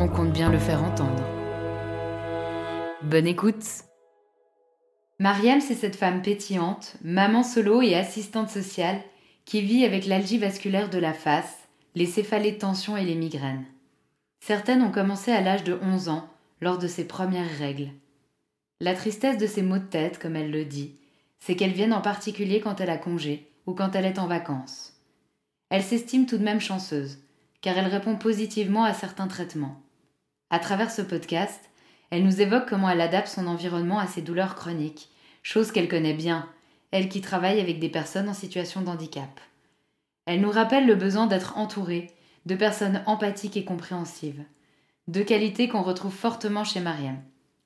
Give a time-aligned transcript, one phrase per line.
[0.00, 1.22] on compte bien le faire entendre.
[3.02, 3.64] Bonne écoute
[5.18, 9.00] Mariam, c'est cette femme pétillante, maman solo et assistante sociale
[9.44, 13.64] qui vit avec l'algie vasculaire de la face, les céphalées de tension et les migraines.
[14.40, 16.28] Certaines ont commencé à l'âge de 11 ans,
[16.60, 17.90] lors de ses premières règles.
[18.80, 20.96] La tristesse de ses maux de tête, comme elle le dit,
[21.38, 24.94] c'est qu'elles viennent en particulier quand elle a congé ou quand elle est en vacances.
[25.70, 27.18] Elle s'estime tout de même chanceuse,
[27.60, 29.83] car elle répond positivement à certains traitements.
[30.50, 31.70] À travers ce podcast,
[32.10, 35.08] elle nous évoque comment elle adapte son environnement à ses douleurs chroniques,
[35.42, 36.48] chose qu'elle connaît bien,
[36.90, 39.40] elle qui travaille avec des personnes en situation de handicap.
[40.26, 42.12] Elle nous rappelle le besoin d'être entourée
[42.46, 44.44] de personnes empathiques et compréhensives,
[45.08, 47.18] deux qualités qu'on retrouve fortement chez Mariam.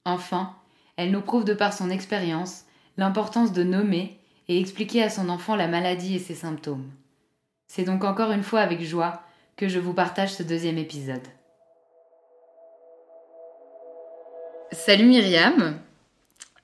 [0.04, 0.56] Enfin,
[0.96, 2.64] elle nous prouve de par son expérience
[2.96, 4.18] l'importance de nommer
[4.48, 6.90] et expliquer à son enfant la maladie et ses symptômes.
[7.66, 9.22] C'est donc encore une fois avec joie
[9.56, 11.26] que je vous partage ce deuxième épisode.
[14.72, 15.78] Salut Myriam.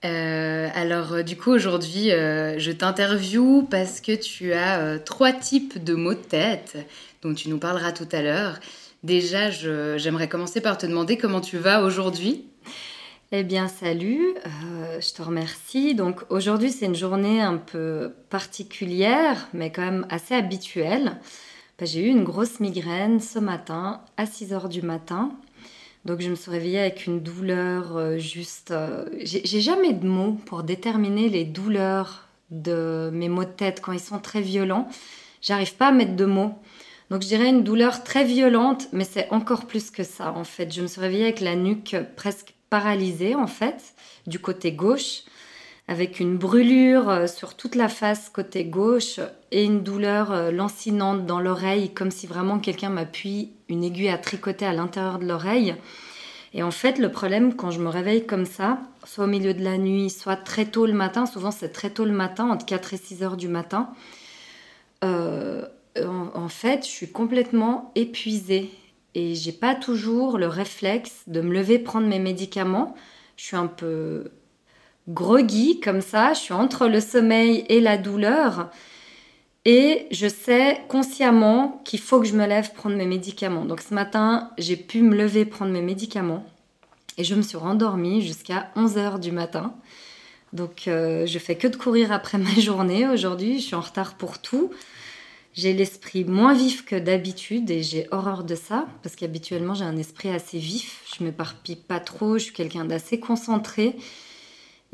[0.04, 5.82] Euh, alors euh, du coup aujourd'hui euh, je t'interview parce que tu as trois types
[5.82, 6.76] de maux de tête
[7.22, 8.60] dont tu nous parleras tout à l'heure.
[9.04, 12.44] Déjà j'aimerais commencer par te demander comment tu vas aujourd'hui.
[13.32, 14.34] Eh bien salut,
[15.00, 15.94] je te remercie.
[15.94, 21.16] Donc aujourd'hui c'est une journée un peu particulière mais quand même assez habituelle.
[21.80, 25.32] J'ai eu une grosse migraine ce matin à 6 h du matin
[26.04, 28.70] donc je me suis réveillée avec une douleur euh, juste...
[28.70, 33.92] Euh, j'ai jamais de mots pour déterminer les douleurs de mes maux de tête quand
[33.92, 34.88] ils sont très violents.
[35.40, 36.54] J'arrive pas à mettre de mots.
[37.10, 40.72] Donc je dirais une douleur très violente, mais c'est encore plus que ça en fait.
[40.72, 43.94] Je me suis réveillée avec la nuque presque paralysée en fait,
[44.26, 45.22] du côté gauche
[45.86, 51.26] avec une brûlure euh, sur toute la face côté gauche et une douleur euh, lancinante
[51.26, 55.74] dans l'oreille, comme si vraiment quelqu'un m'appuie une aiguille à tricoter à l'intérieur de l'oreille.
[56.54, 59.62] Et en fait, le problème quand je me réveille comme ça, soit au milieu de
[59.62, 62.94] la nuit, soit très tôt le matin, souvent c'est très tôt le matin, entre 4
[62.94, 63.90] et 6 heures du matin,
[65.04, 65.66] euh,
[66.02, 68.70] en, fait, je suis complètement épuisée
[69.14, 72.94] et j'ai pas toujours le réflexe de me lever prendre mes médicaments.
[73.36, 74.30] Je suis un peu
[75.08, 78.70] groggy comme ça, je suis entre le sommeil et la douleur.
[79.66, 83.64] Et je sais consciemment qu'il faut que je me lève prendre mes médicaments.
[83.64, 86.44] Donc ce matin, j'ai pu me lever prendre mes médicaments.
[87.16, 89.74] Et je me suis rendormie jusqu'à 11h du matin.
[90.52, 93.58] Donc euh, je fais que de courir après ma journée aujourd'hui.
[93.58, 94.70] Je suis en retard pour tout.
[95.54, 99.96] J'ai l'esprit moins vif que d'habitude et j'ai horreur de ça parce qu'habituellement j'ai un
[99.96, 101.02] esprit assez vif.
[101.16, 102.36] Je m'éparpille pas trop.
[102.36, 103.96] Je suis quelqu'un d'assez concentré.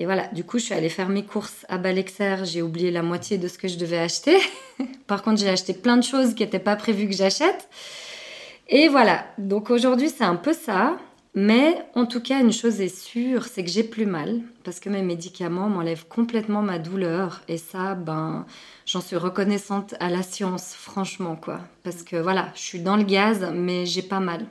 [0.00, 2.36] Et voilà, du coup, je suis allée faire mes courses à Balexer.
[2.44, 4.38] J'ai oublié la moitié de ce que je devais acheter.
[5.06, 7.68] Par contre, j'ai acheté plein de choses qui n'étaient pas prévues que j'achète.
[8.70, 10.96] Et voilà, donc aujourd'hui, c'est un peu ça.
[11.34, 14.88] Mais en tout cas, une chose est sûre, c'est que j'ai plus mal parce que
[14.88, 17.42] mes médicaments m'enlèvent complètement ma douleur.
[17.46, 18.46] Et ça, ben,
[18.86, 21.60] j'en suis reconnaissante à la science, franchement, quoi.
[21.82, 24.46] Parce que voilà, je suis dans le gaz, mais j'ai pas mal.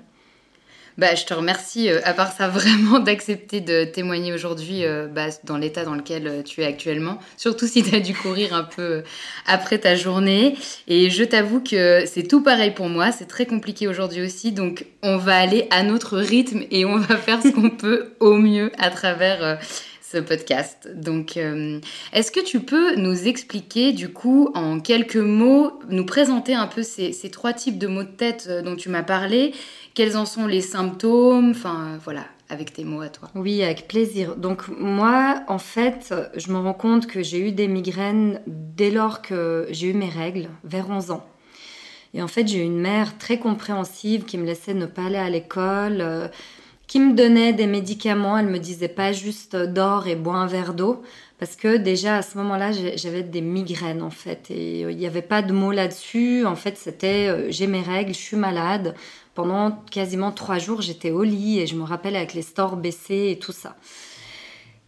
[0.99, 5.27] Bah, je te remercie, euh, à part ça, vraiment d'accepter de témoigner aujourd'hui euh, bah,
[5.45, 7.19] dans l'état dans lequel euh, tu es actuellement.
[7.37, 9.03] Surtout si tu as dû courir un peu
[9.47, 10.57] après ta journée.
[10.89, 13.13] Et je t'avoue que c'est tout pareil pour moi.
[13.13, 14.51] C'est très compliqué aujourd'hui aussi.
[14.51, 18.33] Donc, on va aller à notre rythme et on va faire ce qu'on peut au
[18.33, 19.57] mieux à travers
[20.01, 20.89] ce podcast.
[20.93, 26.67] Donc, est-ce que tu peux nous expliquer, du coup, en quelques mots, nous présenter un
[26.67, 29.53] peu ces, ces trois types de maux de tête dont tu m'as parlé?
[29.99, 33.29] Quels en sont les symptômes Enfin, voilà, avec tes mots à toi.
[33.35, 34.37] Oui, avec plaisir.
[34.37, 39.21] Donc moi, en fait, je me rends compte que j'ai eu des migraines dès lors
[39.21, 41.27] que j'ai eu mes règles, vers 11 ans.
[42.13, 45.17] Et en fait, j'ai eu une mère très compréhensive qui me laissait ne pas aller
[45.17, 46.29] à l'école, euh,
[46.87, 48.37] qui me donnait des médicaments.
[48.37, 51.03] Elle me disait pas juste dors et bois un verre d'eau.
[51.39, 54.49] Parce que déjà à ce moment-là, j'avais des migraines en fait.
[54.49, 56.45] Et il n'y avait pas de mots là-dessus.
[56.45, 58.95] En fait, c'était euh, j'ai mes règles, je suis malade
[59.39, 63.29] pendant quasiment trois jours, j'étais au lit et je me rappelle avec les stores baissés
[63.31, 63.77] et tout ça.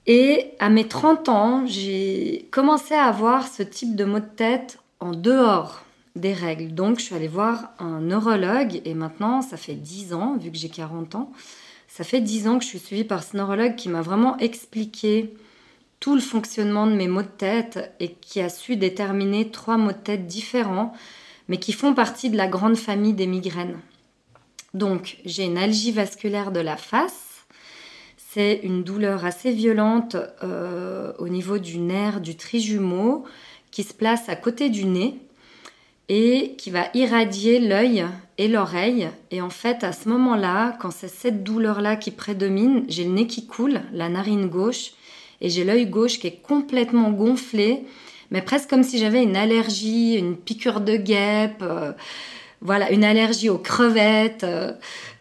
[0.07, 4.79] Et à mes 30 ans, j'ai commencé à avoir ce type de maux de tête
[4.99, 5.83] en dehors
[6.17, 6.75] des règles.
[6.75, 10.57] Donc, je suis allée voir un neurologue et maintenant, ça fait 10 ans, vu que
[10.57, 11.31] j'ai 40 ans,
[11.87, 15.33] ça fait 10 ans que je suis suivie par ce neurologue qui m'a vraiment expliqué
[16.01, 19.93] tout le fonctionnement de mes maux de tête et qui a su déterminer trois maux
[19.93, 20.91] de tête différents,
[21.47, 23.79] mais qui font partie de la grande famille des migraines.
[24.73, 27.45] Donc, j'ai une algie vasculaire de la face.
[28.17, 33.25] C'est une douleur assez violente euh, au niveau du nerf du trijumeau
[33.71, 35.17] qui se place à côté du nez
[36.07, 38.05] et qui va irradier l'œil
[38.37, 39.09] et l'oreille.
[39.31, 43.27] Et en fait, à ce moment-là, quand c'est cette douleur-là qui prédomine, j'ai le nez
[43.27, 44.91] qui coule, la narine gauche,
[45.41, 47.83] et j'ai l'œil gauche qui est complètement gonflé,
[48.29, 51.61] mais presque comme si j'avais une allergie, une piqûre de guêpe.
[51.61, 51.91] Euh,
[52.61, 54.43] voilà, une allergie aux crevettes.
[54.43, 54.73] Euh,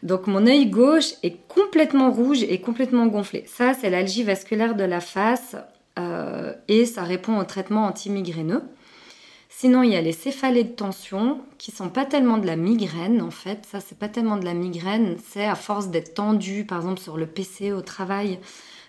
[0.02, 3.44] donc mon œil gauche est complètement rouge et complètement gonflé.
[3.46, 5.56] Ça, c'est l'algie vasculaire de la face
[5.98, 8.62] euh, et ça répond au traitement antimigraineux.
[9.48, 13.20] Sinon, il y a les céphalées de tension qui sont pas tellement de la migraine
[13.20, 13.66] en fait.
[13.70, 17.16] Ça, c'est pas tellement de la migraine, c'est à force d'être tendu, par exemple sur
[17.16, 18.38] le PC au travail,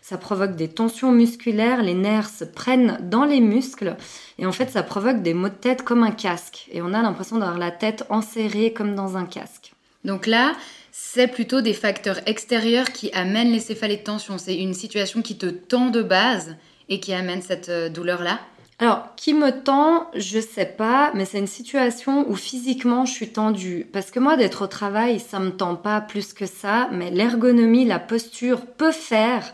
[0.01, 3.95] ça provoque des tensions musculaires, les nerfs se prennent dans les muscles
[4.39, 7.01] et en fait ça provoque des maux de tête comme un casque et on a
[7.01, 9.73] l'impression d'avoir la tête enserrée comme dans un casque.
[10.03, 10.53] Donc là,
[10.91, 14.37] c'est plutôt des facteurs extérieurs qui amènent les céphalées de tension.
[14.37, 16.55] C'est une situation qui te tend de base
[16.89, 18.39] et qui amène cette euh, douleur-là
[18.81, 23.29] alors, qui me tend, je sais pas, mais c'est une situation où physiquement je suis
[23.29, 23.87] tendue.
[23.93, 27.85] Parce que moi, d'être au travail, ça me tend pas plus que ça, mais l'ergonomie,
[27.85, 29.53] la posture peut faire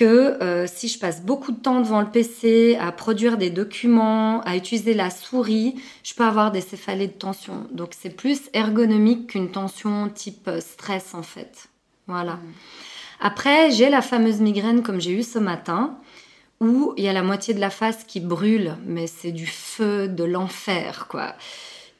[0.00, 4.40] que euh, si je passe beaucoup de temps devant le PC à produire des documents,
[4.44, 7.66] à utiliser la souris, je peux avoir des céphalées de tension.
[7.70, 11.68] Donc c'est plus ergonomique qu'une tension type euh, stress en fait.
[12.06, 12.36] Voilà.
[12.36, 12.52] Mmh.
[13.20, 15.98] Après, j'ai la fameuse migraine comme j'ai eu ce matin,
[16.62, 20.08] où il y a la moitié de la face qui brûle, mais c'est du feu,
[20.08, 21.34] de l'enfer, quoi.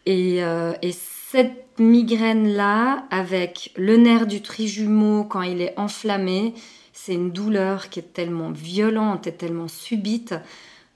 [0.07, 6.55] Et, euh, et cette migraine-là, avec le nerf du trijumeau quand il est enflammé,
[7.03, 10.35] c'est une douleur qui est tellement violente et tellement subite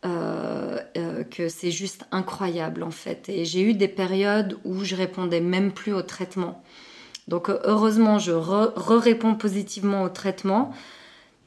[0.04, 3.30] euh, euh, que c'est juste incroyable en fait.
[3.30, 6.62] Et j'ai eu des périodes où je répondais même plus au traitement.
[7.26, 10.74] Donc heureusement, je re-réponds positivement au traitement.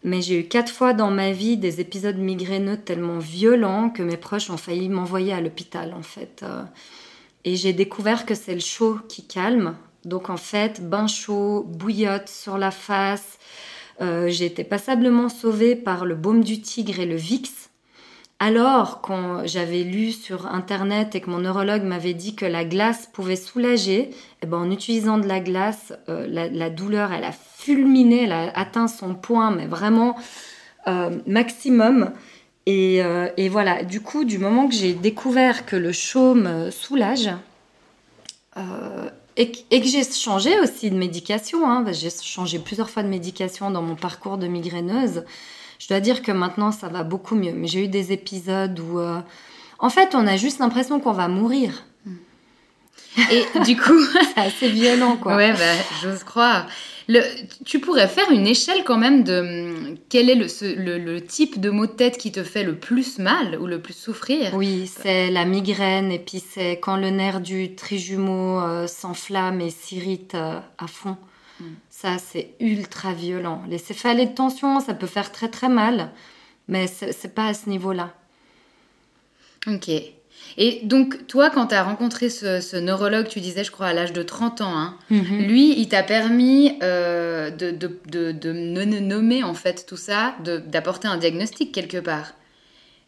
[0.03, 4.17] Mais j'ai eu quatre fois dans ma vie des épisodes migraineux tellement violents que mes
[4.17, 6.43] proches ont failli m'envoyer à l'hôpital en fait.
[7.45, 9.75] Et j'ai découvert que c'est le chaud qui calme.
[10.03, 13.37] Donc en fait, bain chaud, bouillotte sur la face,
[13.99, 17.69] j'ai été passablement sauvée par le baume du tigre et le Vix.
[18.39, 23.09] Alors, quand j'avais lu sur internet et que mon neurologue m'avait dit que la glace
[23.11, 24.11] pouvait soulager,
[24.43, 28.51] eh ben, en utilisant de la glace, euh, la, douleur, elle a fulminé, elle a
[28.55, 30.15] atteint son point, mais vraiment
[30.87, 32.11] euh, maximum.
[32.67, 33.01] Et,
[33.37, 37.29] et, voilà, du coup, du moment que j'ai découvert que le chaud me soulage,
[39.37, 41.69] et, que j'ai changé aussi de médication.
[41.69, 41.85] Hein.
[41.91, 45.23] J'ai changé plusieurs fois de médication dans mon parcours de migraineuse.
[45.79, 47.53] Je dois dire que maintenant, ça va beaucoup mieux.
[47.53, 49.19] Mais j'ai eu des épisodes où, euh,
[49.79, 51.83] en fait, on a juste l'impression qu'on va mourir.
[53.31, 53.99] Et du coup,
[54.35, 55.35] c'est assez violent, quoi.
[55.35, 56.65] Ouais, bah, j'ose croire
[57.65, 61.85] tu pourrais faire une échelle quand même de hum, quel est le, type de mot
[61.85, 64.53] de tête qui te fait le plus mal ou le plus souffrir?
[64.53, 69.69] Oui, c'est la migraine et puis c'est quand le nerf du trijumeau euh, s'enflamme et
[69.69, 71.17] s'irrite euh, à fond.
[71.59, 71.73] Hmm.
[71.89, 73.63] Ça, c'est ultra violent.
[73.69, 76.11] Les céphalées de tension, ça peut faire très très mal,
[76.67, 78.13] mais c'est pas à ce niveau-là.
[79.65, 79.89] Ok.
[80.59, 84.11] Et donc, toi, quand tu as rencontré ce, neurologue, tu disais, je crois, à l'âge
[84.11, 85.45] de 30 ans, hein, mhm.
[85.47, 91.17] lui, il t'a permis euh, de, de, de, nommer, en fait, tout ça, d'apporter un
[91.17, 92.33] diagnostic quelque part.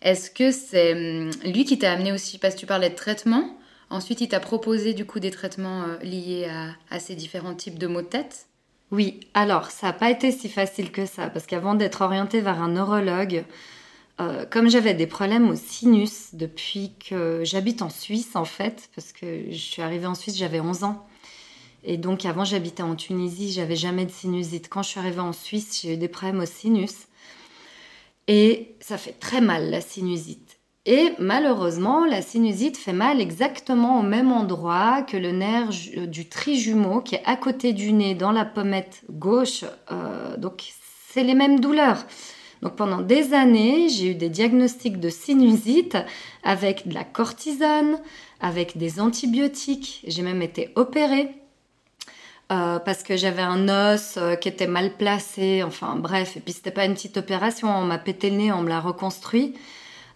[0.03, 3.57] Est-ce que c'est hum, lui qui t'a amené aussi, parce que tu parlais de traitement,
[3.89, 7.77] ensuite il t'a proposé du coup des traitements euh, liés à, à, ces différents types
[7.77, 8.45] de maux de tête?
[8.91, 12.61] Oui, alors ça n'a pas été si facile que ça, parce qu'avant d'être orientée vers
[12.61, 13.43] un neurologue,
[14.19, 19.13] euh, comme j'avais des problèmes au sinus depuis que j'habite en Suisse en fait, parce
[19.13, 21.05] que je suis arrivée en Suisse, j'avais 11 ans.
[21.85, 24.67] Et donc avant j'habitais en Tunisie, j'avais jamais de sinusite.
[24.67, 27.07] Quand je suis arrivée en Suisse, j'ai eu des problèmes au sinus.
[28.27, 30.59] Et ça fait très mal la sinusite.
[30.85, 35.69] Et malheureusement, la sinusite fait mal exactement au même endroit que le nerf
[36.07, 39.63] du trijumeau qui est à côté du nez dans la pommette gauche.
[39.91, 40.63] Euh, donc
[41.09, 42.05] c'est les mêmes douleurs.
[42.61, 45.97] Donc pendant des années, j'ai eu des diagnostics de sinusite
[46.43, 47.97] avec de la cortisone,
[48.41, 50.03] avec des antibiotiques.
[50.07, 51.29] J'ai même été opérée.
[52.51, 56.51] Euh, parce que j'avais un os euh, qui était mal placé, enfin bref, et puis
[56.51, 59.53] c'était pas une petite opération, on m'a pété le nez, on me l'a reconstruit.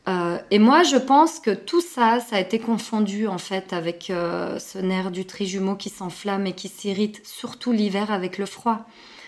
[0.08, 4.06] Euh, et moi, je pense que tout ça, ça a été confondu en fait avec
[4.08, 8.88] ce nerf du trijumeau qui s'enflamme et qui s'irrite, surtout l'hiver avec le froid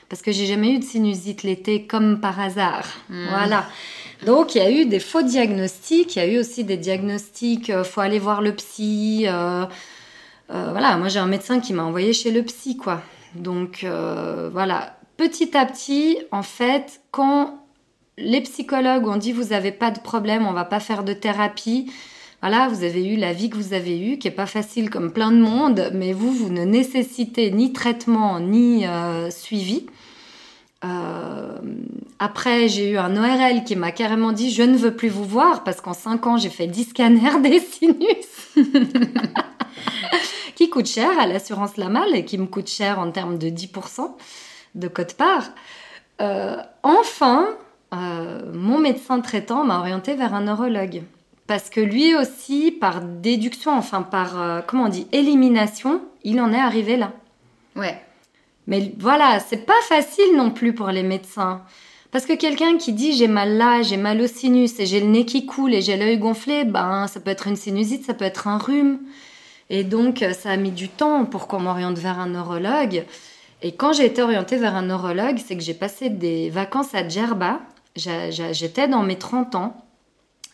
[0.09, 2.85] parce que j'ai jamais eu de sinusite l'été comme par hasard.
[3.09, 3.27] Hmm.
[3.29, 3.65] Voilà.
[4.25, 7.69] Donc il y a eu des faux diagnostics, il y a eu aussi des diagnostics,
[7.69, 9.25] euh, faut aller voir le psy.
[9.27, 9.65] Euh,
[10.51, 13.01] euh, voilà, moi j'ai un médecin qui m'a envoyé chez le psy, quoi.
[13.35, 13.85] Donc
[14.53, 17.59] voilà, petit à petit, en fait, quand
[18.17, 21.91] les psychologues ont dit vous n'avez pas de problème, on va pas faire de thérapie.
[22.41, 25.11] Voilà, vous avez eu la vie que vous avez eue, qui est pas facile comme
[25.11, 28.85] plein de monde, mais vous, vous ne nécessitez ni traitement ni
[29.31, 29.87] suivi.
[30.83, 31.57] Euh,
[32.19, 35.63] après, j'ai eu un ORL qui m'a carrément dit Je ne veux plus vous voir
[35.63, 38.55] parce qu'en 5 ans, j'ai fait 10 scanners des sinus.
[40.55, 44.11] qui coûte cher à l'assurance Lamal et qui me coûte cher en termes de 10%
[44.75, 45.49] de code-part.
[46.21, 47.49] Euh, enfin,
[47.93, 51.03] euh, mon médecin traitant m'a orienté vers un neurologue.
[51.47, 56.59] Parce que lui aussi, par déduction, enfin par, comment on dit, élimination, il en est
[56.59, 57.11] arrivé là.
[57.75, 58.01] Ouais.
[58.67, 61.61] Mais voilà, c'est pas facile non plus pour les médecins.
[62.11, 65.07] Parce que quelqu'un qui dit j'ai mal là, j'ai mal au sinus et j'ai le
[65.07, 68.25] nez qui coule et j'ai l'œil gonflé, ben ça peut être une sinusite, ça peut
[68.25, 68.99] être un rhume.
[69.69, 73.05] Et donc ça a mis du temps pour qu'on m'oriente vers un neurologue.
[73.61, 77.07] Et quand j'ai été orientée vers un neurologue, c'est que j'ai passé des vacances à
[77.07, 77.59] Djerba.
[77.95, 79.75] J'étais dans mes 30 ans.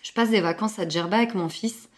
[0.02, 1.90] Je passe des vacances à Djerba avec mon fils.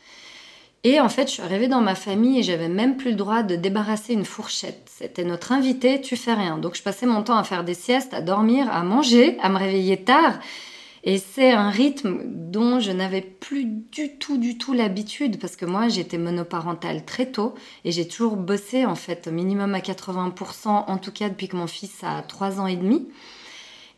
[0.86, 3.42] Et en fait, je suis arrivée dans ma famille et j'avais même plus le droit
[3.42, 4.90] de débarrasser une fourchette.
[4.92, 6.58] C'était notre invité, tu fais rien.
[6.58, 9.58] Donc je passais mon temps à faire des siestes, à dormir, à manger, à me
[9.58, 10.40] réveiller tard.
[11.06, 15.66] Et c'est un rythme dont je n'avais plus du tout, du tout l'habitude parce que
[15.66, 20.98] moi j'étais monoparentale très tôt et j'ai toujours bossé en fait minimum à 80%, en
[20.98, 23.10] tout cas depuis que mon fils a 3 ans et demi.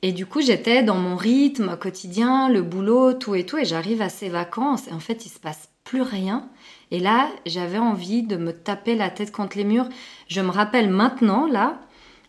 [0.01, 4.01] Et du coup j'étais dans mon rythme quotidien, le boulot, tout et tout et j'arrive
[4.01, 6.49] à ces vacances et en fait il se passe plus rien
[6.91, 9.89] et là, j'avais envie de me taper la tête contre les murs.
[10.27, 11.79] Je me rappelle maintenant, là,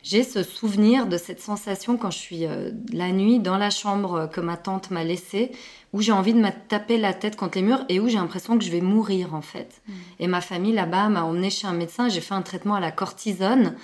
[0.03, 4.31] j'ai ce souvenir de cette sensation quand je suis euh, la nuit dans la chambre
[4.33, 5.51] que ma tante m'a laissée,
[5.93, 8.57] où j'ai envie de me taper la tête contre les murs et où j'ai l'impression
[8.59, 9.83] que je vais mourir en fait.
[9.87, 9.93] Mm.
[10.21, 12.93] Et ma famille là-bas m'a emmené chez un médecin, j'ai fait un traitement à la
[12.93, 13.75] cortisone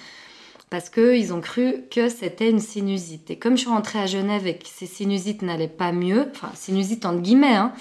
[0.71, 3.31] parce qu'ils ont cru que c'était une sinusite.
[3.31, 6.51] Et comme je suis rentrée à Genève et que ces sinusites n'allaient pas mieux, enfin
[6.55, 7.73] sinusite entre guillemets, hein,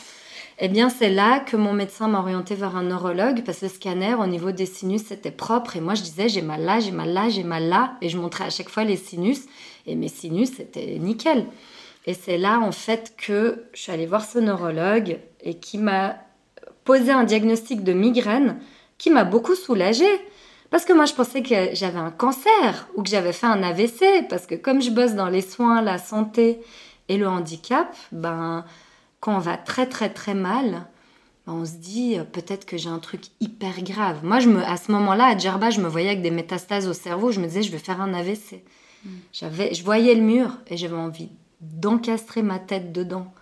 [0.63, 3.71] eh bien, c'est là que mon médecin m'a orienté vers un neurologue parce que le
[3.71, 5.75] scanner, au niveau des sinus, c'était propre.
[5.75, 7.95] Et moi, je disais, j'ai mal là, j'ai mal là, j'ai mal là.
[8.01, 9.41] Et je montrais à chaque fois les sinus.
[9.87, 11.47] Et mes sinus, c'était nickel.
[12.05, 16.17] Et c'est là, en fait, que je suis allée voir ce neurologue et qui m'a
[16.83, 18.59] posé un diagnostic de migraine
[18.99, 20.19] qui m'a beaucoup soulagée.
[20.69, 24.27] Parce que moi, je pensais que j'avais un cancer ou que j'avais fait un AVC.
[24.29, 26.59] Parce que comme je bosse dans les soins, la santé
[27.09, 28.63] et le handicap, ben
[29.21, 30.87] quand on va très très très mal,
[31.47, 34.19] ben, on se dit euh, peut-être que j'ai un truc hyper grave.
[34.23, 36.93] Moi, je me, à ce moment-là, à Djerba, je me voyais avec des métastases au
[36.93, 37.31] cerveau.
[37.31, 38.63] Je me disais, je vais faire un AVC.
[39.05, 39.09] Hmm.
[39.31, 41.29] J'avais, je voyais le mur et j'avais envie
[41.61, 43.33] d'encastrer ma tête dedans.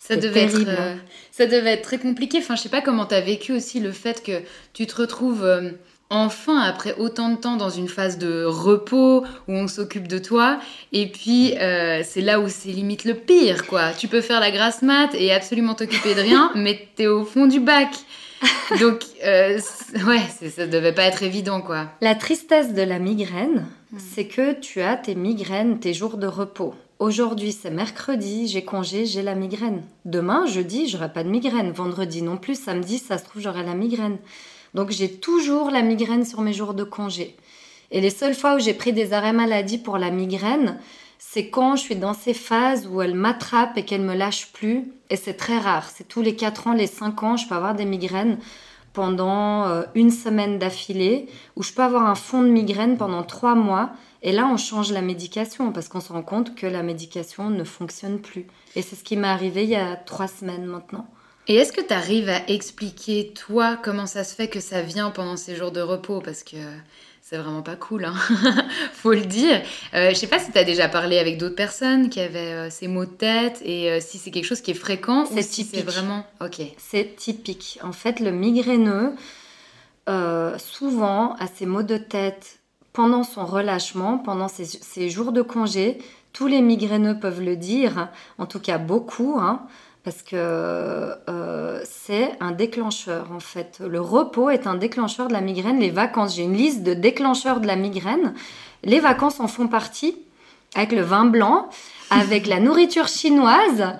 [0.00, 0.94] Ça devait, être, euh,
[1.32, 2.38] ça devait être très compliqué.
[2.38, 4.42] Enfin, je sais pas comment tu as vécu aussi le fait que
[4.72, 5.72] tu te retrouves euh,
[6.10, 10.58] enfin, après autant de temps, dans une phase de repos où on s'occupe de toi.
[10.92, 13.92] Et puis, euh, c'est là où c'est limite le pire, quoi.
[13.92, 17.46] Tu peux faire la grasse mat et absolument t'occuper de rien, mais t'es au fond
[17.46, 17.90] du bac.
[18.80, 19.58] Donc, euh,
[20.06, 21.90] ouais, ça devait pas être évident, quoi.
[22.00, 23.98] La tristesse de la migraine, hmm.
[23.98, 26.74] c'est que tu as tes migraines, tes jours de repos.
[27.00, 29.82] aujourd'hui c'est mercredi, j'ai congé, j'ai la migraine.
[30.04, 31.72] Demain, jeudi, j'aurai pas de migraine.
[31.72, 34.18] Vendredi non plus, samedi, ça se trouve, j'aurai la migraine.
[34.74, 37.36] Donc j'ai toujours la migraine sur mes jours de congé.
[37.90, 40.78] Et les seules fois où j'ai pris des arrêts maladie pour la migraine,
[41.18, 44.92] c'est quand je suis dans ces phases où elle m'attrape et qu'elle me lâche plus.
[45.10, 45.90] Et c'est très rare.
[45.94, 48.38] C'est tous les 4 ans, les 5 ans, je peux avoir des migraines
[48.92, 53.54] pendant euh, une semaine d'affilée, ou je peux avoir un fond de migraine pendant 3
[53.54, 53.90] mois.
[54.22, 57.64] Et là, on change la médication parce qu'on se rend compte que la médication ne
[57.64, 58.46] fonctionne plus.
[58.74, 61.06] Et c'est ce qui m'est arrivé il y a 3 semaines maintenant.
[61.50, 65.10] Et est-ce que tu arrives à expliquer, toi, comment ça se fait que ça vient
[65.10, 66.20] pendant ces jours de repos?
[66.20, 66.58] Parce que
[67.22, 68.14] c'est vraiment pas cool, hein
[68.92, 69.62] faut le dire.
[69.94, 72.70] Euh, je sais pas si tu as déjà parlé avec d'autres personnes qui avaient euh,
[72.70, 75.64] ces maux de tête et euh, si c'est quelque chose qui est fréquent c'est si
[75.64, 76.26] c'est vraiment.
[76.42, 76.60] Ok.
[76.76, 77.78] C'est typique.
[77.82, 79.14] En fait, le migraineux,
[80.58, 82.58] souvent, a ces maux de tête
[82.92, 85.98] pendant son relâchement, pendant ses, ses, jours de congé.
[86.34, 89.38] Tous les migraineux peuvent le dire, en tout cas beaucoup.
[89.38, 89.66] Hein
[90.08, 93.82] parce que euh, c'est un déclencheur en fait.
[93.86, 95.80] Le repos est un déclencheur de la migraine.
[95.80, 98.32] Les vacances, j'ai une liste de déclencheurs de la migraine.
[98.84, 100.16] Les vacances en font partie
[100.74, 101.68] avec le vin blanc,
[102.10, 103.98] avec la nourriture chinoise,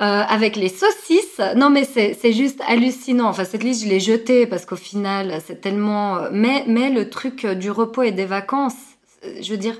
[0.00, 1.42] euh, avec les saucisses.
[1.56, 3.28] Non mais c'est juste hallucinant.
[3.28, 6.20] Enfin cette liste je l'ai jetée parce qu'au final c'est tellement...
[6.32, 8.80] Mais, mais le truc du repos et des vacances,
[9.42, 9.76] je veux dire...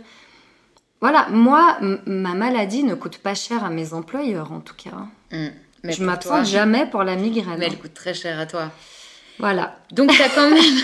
[1.01, 5.07] Voilà, moi, ma maladie ne coûte pas cher à mes employeurs en tout cas.
[5.33, 5.49] Mm.
[5.83, 7.57] Mais je m'absente jamais pour la migraine.
[7.59, 8.71] Mais elle coûte très cher à toi.
[9.39, 9.79] Voilà.
[9.91, 10.75] Donc, tu as, quand même,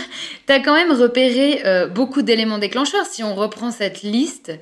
[0.48, 3.04] as quand même repéré euh, beaucoup d'éléments déclencheurs.
[3.04, 4.52] Si on reprend cette liste,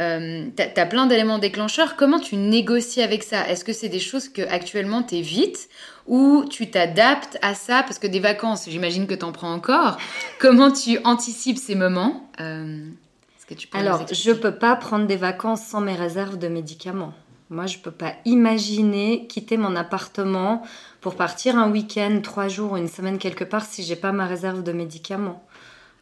[0.00, 1.96] euh, tu as, plein d'éléments déclencheurs.
[1.96, 3.48] Comment tu négocies avec ça?
[3.48, 5.68] Est-ce que c'est des choses que actuellement tu évites
[6.06, 7.82] ou tu t'adaptes à ça?
[7.82, 9.96] Parce que des vacances, j'imagine que tu en prends encore.
[10.40, 12.84] Comment tu anticipes ces moments euh,
[13.48, 17.14] que tu Alors, je peux pas prendre des vacances sans mes réserves de médicaments.
[17.48, 20.62] Moi, je ne peux pas imaginer quitter mon appartement
[21.00, 24.62] pour partir un week-end, trois jours, une semaine quelque part si j'ai pas ma réserve
[24.64, 25.44] de médicaments.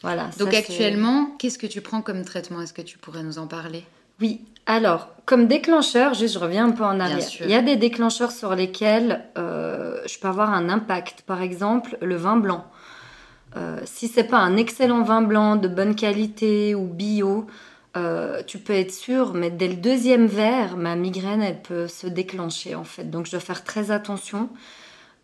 [0.03, 0.31] Voilà.
[0.39, 2.61] Donc actuellement, qu'est-ce que tu prends comme traitement?
[2.61, 3.85] Est-ce que tu pourrais nous en parler?
[4.21, 4.41] Oui.
[4.67, 7.29] Alors, comme déclencheur, juste je reviens un peu en arrière.
[7.41, 11.23] Il y a des déclencheurs sur lesquels euh, je peux avoir un impact.
[11.23, 12.65] Par exemple, le vin blanc.
[13.57, 17.47] Euh, si c'est pas un excellent vin blanc de bonne qualité ou bio,
[17.97, 22.07] euh, tu peux être sûr, mais dès le deuxième verre, ma migraine, elle peut se
[22.07, 23.09] déclencher en fait.
[23.09, 24.49] Donc je dois faire très attention.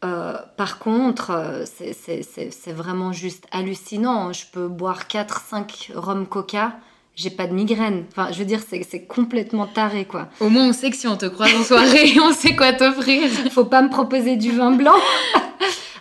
[0.05, 4.33] Euh, par contre, euh, c'est vraiment juste hallucinant.
[4.33, 6.75] Je peux boire 4-5 rhum coca,
[7.17, 8.05] j'ai pas de migraine.
[8.13, 10.29] Enfin, je veux dire, c'est complètement taré quoi.
[10.39, 13.29] Au moins, on sait que si on te croise en soirée, on sait quoi t'offrir.
[13.51, 14.97] Faut pas me proposer du vin blanc.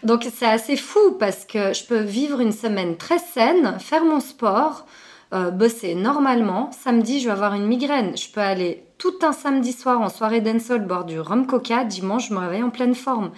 [0.03, 4.19] Donc c'est assez fou parce que je peux vivre une semaine très saine, faire mon
[4.19, 4.85] sport,
[5.33, 6.71] euh, bosser normalement.
[6.71, 8.17] Samedi, je vais avoir une migraine.
[8.17, 11.83] Je peux aller tout un samedi soir en soirée dancehall boire du rhum coca.
[11.83, 13.31] Dimanche, je me réveille en pleine forme.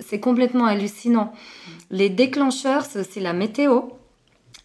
[0.00, 1.32] C'est complètement hallucinant.
[1.90, 3.82] Les déclencheurs, c'est aussi la météo.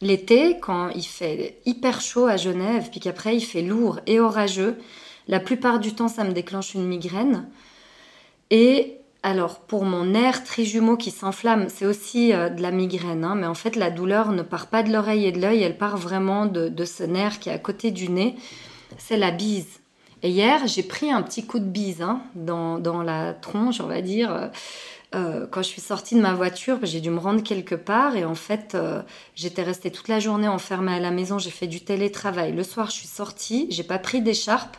[0.02, 4.78] L'été, quand il fait hyper chaud à Genève, puis qu'après il fait lourd et orageux,
[5.30, 7.48] la plupart du temps, ça me déclenche une migraine.
[8.52, 13.36] Et alors, pour mon nerf trijumeau qui s'enflamme, c'est aussi euh, de la migraine, hein,
[13.36, 15.96] mais en fait, la douleur ne part pas de l'oreille et de l'œil, elle part
[15.96, 18.36] vraiment de, ce nerf qui est à côté du nez.
[18.98, 19.80] C'est la bise.
[20.24, 24.02] Et hier, j'ai pris un petit coup de bise hein, dans, la tronche, on va
[24.02, 24.34] dire.
[24.34, 24.48] Euh,
[25.16, 28.26] euh, quand je suis sortie de ma voiture, j'ai dû me rendre quelque part et
[28.26, 28.76] en fait,
[29.36, 31.38] j'étais restée toute la journée enfermée à la maison.
[31.40, 32.52] J'ai fait du télétravail.
[32.52, 34.76] Le soir, je suis sortie, j'ai pas pris d'écharpe.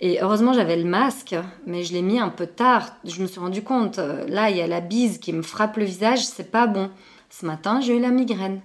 [0.00, 2.90] Et heureusement, j'avais le masque, mais je l'ai mis un peu tard.
[3.04, 5.76] Je me suis rendu compte, euh, là, il y a la bise qui me frappe
[5.76, 6.90] le visage, c'est pas bon.
[7.30, 8.60] Ce matin, j'ai eu la migraine.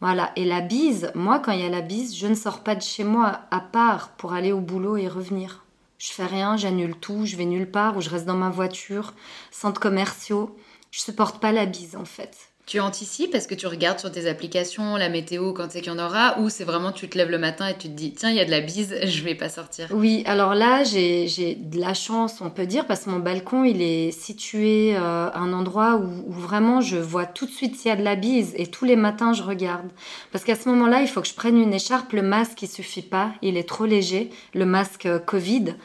[0.00, 0.32] Voilà.
[0.36, 2.82] Et la bise, moi, quand il y a la bise, je ne sors pas de
[2.82, 5.64] chez moi à part pour aller au boulot et revenir.
[5.98, 9.14] Je fais rien, j'annule tout, je vais nulle part ou je reste dans ma voiture,
[9.50, 10.54] centres commerciaux.
[10.90, 12.45] Je supporte pas la bise en fait.
[12.66, 15.94] Tu anticipes Est-ce que tu regardes sur tes applications la météo quand c'est qu'il y
[15.94, 18.30] en aura Ou c'est vraiment tu te lèves le matin et tu te dis tiens,
[18.30, 19.86] il y a de la bise, je vais pas sortir?
[19.92, 23.82] Oui, alors là, j'ai de la chance, on peut dire, parce que mon balcon, il
[23.82, 27.92] est situé euh, à un endroit où, vraiment je vois tout de suite s'il y
[27.92, 29.88] a de la bise et tous les matins, je regarde.
[30.32, 32.14] Parce qu'à ce moment-là, il faut que je prenne une écharpe.
[32.14, 35.76] Le masque, il suffit pas, il est trop léger, le masque euh, Covid.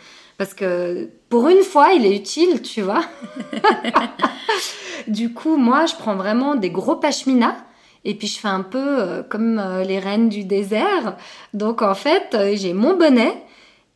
[0.42, 3.04] Parce que pour une fois, il est utile, tu vois.
[5.08, 7.58] du coup, moi, je prends vraiment des gros pashminas.
[8.06, 11.16] Et puis je fais un peu euh, comme euh, les reines du désert.
[11.54, 13.38] Donc en fait, euh, j'ai mon bonnet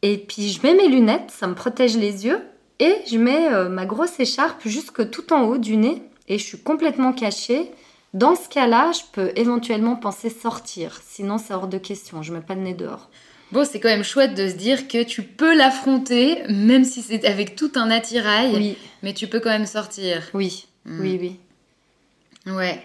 [0.04, 2.44] et puis je mets mes lunettes, ça me protège les yeux.
[2.78, 6.60] Et je mets ma grosse écharpe jusque tout en haut du nez et je suis
[6.60, 7.72] complètement cachée.
[8.14, 11.02] Dans ce cas-là, je peux éventuellement penser sortir.
[11.04, 12.22] Sinon, c'est hors de question.
[12.22, 13.10] Je mets pas le nez dehors.
[13.56, 17.24] Bon, c'est quand même chouette de se dire que tu peux l'affronter, même si c'est
[17.26, 20.22] avec tout un attirail, Oui, mais tu peux quand même sortir.
[20.34, 21.00] oui, Mm.
[21.02, 21.18] oui,
[22.46, 22.52] oui.
[22.54, 22.84] Ouais.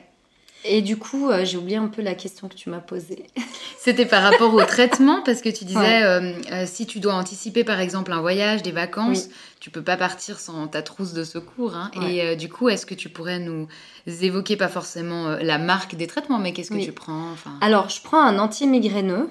[0.65, 3.25] Et du coup, euh, j'ai oublié un peu la question que tu m'as posée.
[3.81, 6.03] C'était par rapport au traitement, parce que tu disais, Ouais.
[6.05, 9.35] euh, euh, si tu dois anticiper par exemple un voyage, des vacances, Oui.
[9.59, 11.75] tu peux pas partir sans ta trousse de secours.
[11.75, 11.91] hein.
[11.97, 12.15] Ouais.
[12.15, 13.67] Et du coup, est-ce que tu pourrais nous
[14.07, 16.85] évoquer, pas forcément la marque des traitements, mais qu'est-ce que Oui.
[16.85, 17.59] tu prends enfin...
[17.61, 19.29] Alors, je prends un anti-migraineux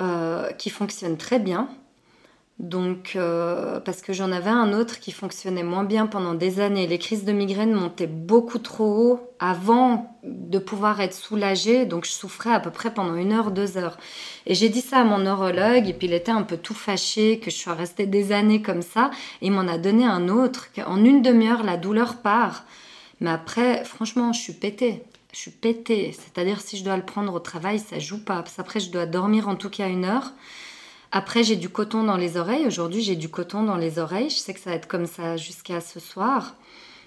[0.00, 1.68] euh, qui fonctionne très bien.
[2.58, 6.88] Donc, euh, parce que j'en avais un autre qui fonctionnait moins bien pendant des années.
[6.88, 11.86] Les crises de migraine montaient beaucoup trop haut avant de pouvoir être soulagée.
[11.86, 13.96] Donc, je souffrais à peu près pendant une heure, deux heures.
[14.44, 17.38] Et j'ai dit ça à mon neurologue, et puis il était un peu tout fâché
[17.38, 19.12] que je sois restée des années comme ça.
[19.40, 20.68] Et il m'en a donné un autre.
[20.84, 22.64] En une demi-heure, la douleur part.
[23.20, 25.04] Mais après, franchement, je suis pétée.
[25.32, 26.12] Je suis pétée.
[26.12, 28.42] C'est-à-dire, si je dois le prendre au travail, ça joue pas.
[28.56, 30.32] Qu'après, je dois dormir en tout cas une heure.
[31.12, 32.66] Après, j'ai du coton dans les oreilles.
[32.66, 34.30] Aujourd'hui, j'ai du coton dans les oreilles.
[34.30, 36.54] Je sais que ça va être comme ça jusqu'à ce soir.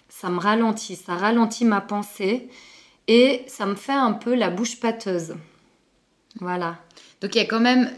[0.10, 0.96] Ça me ralentit.
[0.96, 2.50] Ça ralentit ma pensée.
[3.08, 5.36] Et ça me fait un peu la bouche pâteuse.
[6.40, 6.78] Voilà.
[7.22, 7.92] Donc il y a quand même,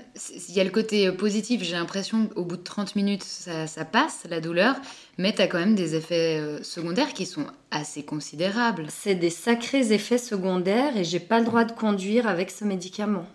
[0.50, 3.68] il y a le côté euh, positif, j'ai l'impression qu'au bout de 30 minutes, ça,
[3.68, 4.76] ça passe, la douleur,
[5.18, 8.88] mais tu as quand même des effets euh, secondaires qui sont assez considérables.
[8.90, 13.26] C'est des sacrés effets secondaires et j'ai pas le droit de conduire avec ce médicament.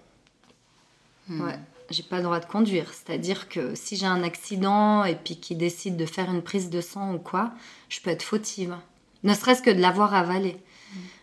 [1.26, 1.40] Hmm.
[1.40, 2.92] Ouais, j'ai pas le droit de conduire.
[2.92, 6.82] C'est-à-dire que si j'ai un accident et puis qu'ils décident de faire une prise de
[6.82, 7.52] sang ou quoi,
[7.88, 8.76] je peux être fautive.
[9.24, 10.58] Ne serait-ce que de l'avoir avalé.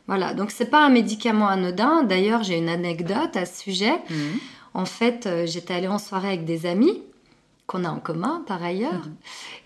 [0.08, 2.04] Voilà, donc c'est pas un médicament anodin.
[2.04, 3.94] D'ailleurs, j'ai une anecdote à ce sujet.
[4.10, 4.40] Mhm.
[4.76, 7.02] En fait, euh, j'étais allée en soirée avec des amis
[7.66, 9.06] qu'on a en commun par ailleurs.
[9.06, 9.16] Mhm.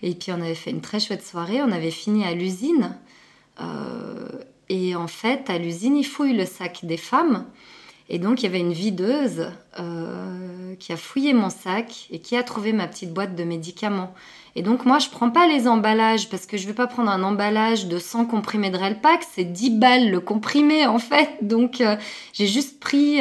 [0.02, 1.60] Et puis on avait fait une très chouette soirée.
[1.60, 2.96] On avait fini à l'usine.
[3.60, 4.28] Euh,
[4.68, 7.44] et en fait, à l'usine, ils fouillent le sac des femmes.
[8.08, 12.36] Et donc, il y avait une videuse euh, qui a fouillé mon sac et qui
[12.36, 14.14] a trouvé ma petite boîte de médicaments.
[14.54, 17.22] Et donc, moi, je prends pas les emballages parce que je vais pas prendre un
[17.24, 19.24] emballage de 100 comprimés de Relpac.
[19.32, 21.30] C'est 10 balles le comprimé, en fait.
[21.42, 21.96] Donc, euh,
[22.32, 23.20] j'ai juste pris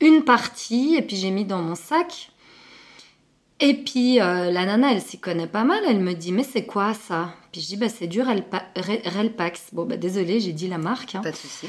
[0.00, 2.30] une partie et puis j'ai mis dans mon sac.
[3.62, 5.82] Et puis, euh, la nana, elle s'y connaît pas mal.
[5.86, 7.34] Elle me dit, mais c'est quoi ça?
[7.52, 9.68] Puis je dis, bah, c'est du Relpa- Re- Relpax.
[9.74, 11.14] Bon, bah, désolé, j'ai dit la marque.
[11.14, 11.20] hein.
[11.22, 11.66] Pas de souci.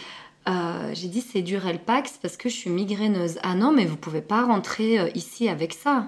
[0.49, 3.37] Euh, j'ai dit c'est du Relpax parce que je suis migraineuse.
[3.43, 6.07] Ah non, mais vous pouvez pas rentrer euh, ici avec ça.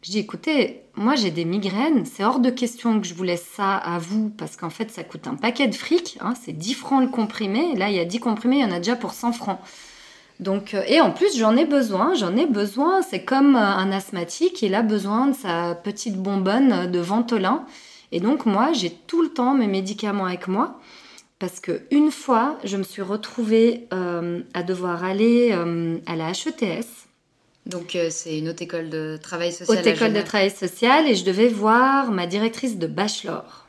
[0.00, 3.44] Je dis écoutez, moi j'ai des migraines, c'est hors de question que je vous laisse
[3.54, 6.72] ça à vous parce qu'en fait ça coûte un paquet de fric, hein, c'est 10
[6.72, 7.74] francs le comprimé.
[7.74, 9.58] Là il y a 10 comprimés, il y en a déjà pour 100 francs.
[10.38, 13.02] Donc, euh, et en plus j'en ai besoin, j'en ai besoin.
[13.02, 17.64] C'est comme euh, un asthmatique, il a besoin de sa petite bonbonne de Ventolin.
[18.12, 20.78] Et donc moi j'ai tout le temps mes médicaments avec moi.
[21.38, 26.30] Parce que une fois, je me suis retrouvée euh, à devoir aller euh, à la
[26.30, 26.86] HETS,
[27.66, 29.78] Donc euh, c'est une haute école de travail social.
[29.78, 33.65] haute école de travail social, et je devais voir ma directrice de bachelor.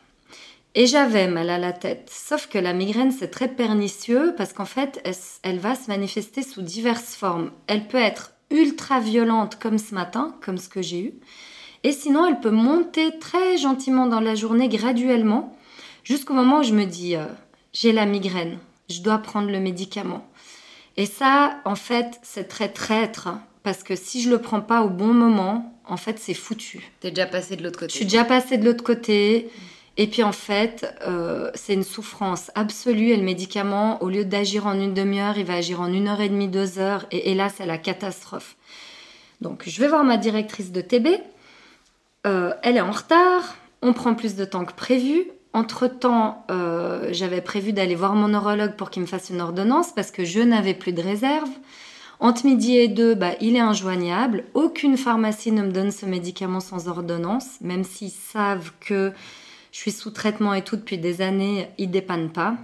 [0.79, 2.07] Et j'avais mal à la tête.
[2.13, 5.01] Sauf que la migraine, c'est très pernicieux parce qu'en fait,
[5.41, 7.49] elle, va se manifester sous diverses formes.
[7.65, 11.13] Elle peut être ultra violente comme ce matin, comme ce que j'ai eu.
[11.83, 15.57] Et sinon, elle peut monter très gentiment dans la journée, graduellement,
[16.03, 17.25] jusqu'au moment où je me dis, euh,
[17.73, 20.27] j'ai la migraine, je dois prendre le médicament.
[20.95, 24.83] Et ça, en fait, c'est très traître, hein, parce que si je le prends pas
[24.83, 26.91] au bon moment, en fait, c'est foutu.
[26.99, 27.91] T'es déjà passé de l'autre côté.
[27.93, 29.49] Je suis déjà passée de l'autre côté.
[29.97, 33.09] Et puis en fait, euh, c'est une souffrance absolue.
[33.09, 36.21] Et le médicament, au lieu d'agir en une demi-heure, il va agir en une heure
[36.21, 37.05] et demie, deux heures.
[37.11, 38.55] Et, là, c'est la catastrophe.
[39.41, 41.07] Donc, je vais voir ma directrice de TB.
[42.27, 43.55] Euh, elle est en retard.
[43.81, 45.31] On prend plus de temps que prévu.
[45.53, 50.11] Entre-temps, euh, j'avais prévu d'aller voir mon neurologue pour qu'il me fasse une ordonnance parce
[50.11, 51.49] que je n'avais plus de réserve.
[52.19, 54.43] Entre midi et deux, bah, il est injoignable.
[54.53, 59.13] Aucune pharmacie ne me donne ce médicament sans ordonnance, même s'ils savent que
[59.77, 62.55] je suis sous traitement et tout depuis des années, ils dépannent pas.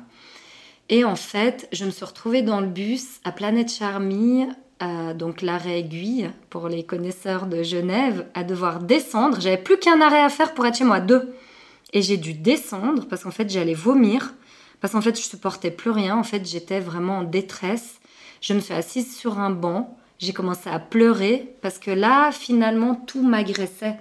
[0.89, 4.47] Et en fait, je me suis retrouvée dans le bus à Planète Charmy,
[4.81, 9.39] euh, donc l'arrêt aiguille pour les connaisseurs de Genève, à devoir descendre.
[9.39, 11.35] J'avais plus qu'un arrêt à faire pour être chez moi, deux.
[11.93, 14.33] Et j'ai dû descendre parce qu'en fait, j'allais vomir.
[14.81, 16.17] Parce qu'en fait, je supportais plus rien.
[16.17, 17.99] En fait, j'étais vraiment en détresse.
[18.41, 19.99] Je me suis assise sur un banc.
[20.17, 23.99] J'ai commencé à pleurer parce que là, finalement, tout m'agressait.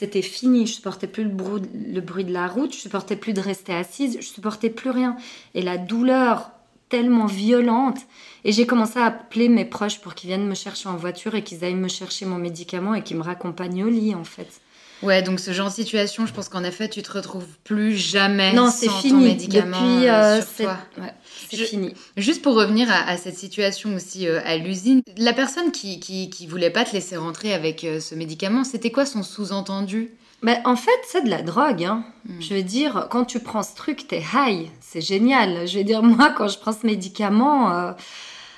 [0.00, 0.66] C'était fini.
[0.66, 2.72] Je supportais plus le bruit, de la route.
[2.72, 4.16] Je supportais plus de rester assise.
[4.18, 5.14] Je supportais plus rien.
[5.54, 6.52] Et la douleur
[6.88, 7.98] tellement violente.
[8.44, 11.44] Et j'ai commencé à appeler mes proches pour qu'ils viennent me chercher en voiture et
[11.44, 14.62] qu'ils aillent me chercher mon médicament et qu'ils me raccompagnent au lit, en fait.
[15.02, 18.52] Ouais, donc ce genre de situation, je pense qu'en effet, tu te retrouves plus jamais
[18.52, 19.24] non, c'est fini.
[19.24, 20.78] médicament Depuis, euh, sur toi.
[20.98, 21.14] Ouais,
[21.48, 21.94] c'est fini.
[22.16, 26.46] Juste pour revenir à, cette situation aussi euh, à l'usine, la personne qui, qui, qui,
[26.46, 30.10] voulait pas te laisser rentrer avec euh, ce médicament, c'était quoi son sous-entendu?
[30.42, 31.84] Mais en fait, c'est de la drogue.
[31.84, 32.04] Hein.
[32.26, 32.40] Hmm.
[32.40, 34.68] Je veux dire, quand tu prends ce truc, t'es high.
[34.80, 35.66] C'est génial.
[35.66, 37.94] Je veux dire, moi, quand je prends ce médicament,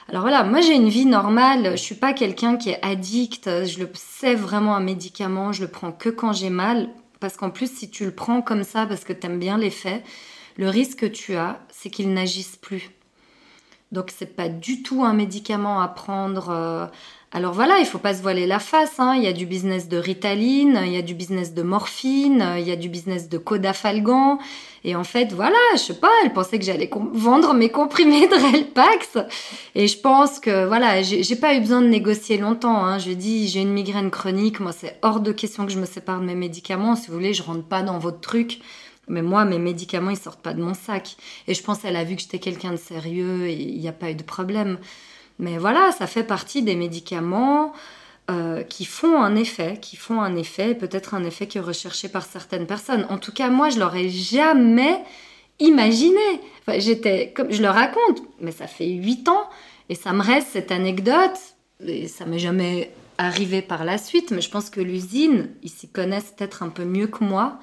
[0.09, 3.79] alors voilà, moi j'ai une vie normale, je suis pas quelqu'un qui est addict, je
[3.79, 7.71] le sais vraiment un médicament, je le prends que quand j'ai mal, parce qu'en plus
[7.73, 10.03] si tu le prends comme ça parce que tu aimes bien l'effet,
[10.57, 12.91] le risque que tu as, c'est qu'il n'agisse plus.
[13.93, 16.87] Donc c'est pas du tout un médicament à prendre euh,
[17.35, 19.01] alors voilà, il faut pas se voiler la face.
[19.01, 19.15] Hein.
[19.17, 22.69] Il y a du business de Ritaline, il y a du business de morphine, il
[22.69, 24.39] y a du business de Codafalgan.
[24.85, 28.35] Et en fait, voilà, je sais pas, elle pensait que j'allais vendre mes comprimés de
[28.35, 29.17] Relpax.
[29.75, 32.85] Et je pense que voilà, j'ai pas eu besoin de négocier longtemps.
[32.85, 32.99] Hein.
[32.99, 34.61] Je dis, j'ai une migraine chronique.
[34.61, 36.97] Moi, c'est hors de question que je me sépare de mes médicaments.
[36.97, 38.61] Si vous voulez, je rentre pas dans votre truc.
[39.09, 41.17] Mais moi, mes médicaments, ils sortent pas de mon sac.
[41.49, 43.93] Et je pense qu'elle a vu que j'étais quelqu'un de sérieux et il n'y a
[43.93, 44.79] pas eu de problème.
[45.43, 47.73] Mais voilà, ça fait partie des médicaments
[48.31, 52.09] euh, qui font un effet, qui font un effet, peut-être un effet qui est recherché
[52.09, 53.07] par certaines personnes.
[53.11, 55.03] En tout cas, moi, je l'aurais jamais
[55.59, 56.21] imaginé.
[56.79, 59.51] J'étais, comme je le raconte, mais ça fait huit ans
[59.89, 61.37] et ça me reste cette anecdote
[61.85, 64.31] et ça m'est jamais arrivé par la suite.
[64.31, 67.59] Mais je pense que l'usine, ils s'y connaissent peut-être un peu mieux que moi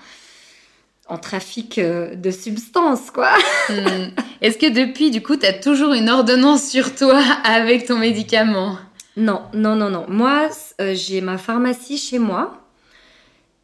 [1.10, 3.32] en trafic euh, de substances, quoi.
[3.70, 4.10] Hmm.
[4.42, 8.80] Est-ce que depuis, du coup, tu as toujours une ordonnance sur toi avec ton médicament?
[9.16, 10.06] Non, non, non, non.
[10.08, 10.50] Moi,
[10.82, 12.64] euh, j'ai ma pharmacie chez moi.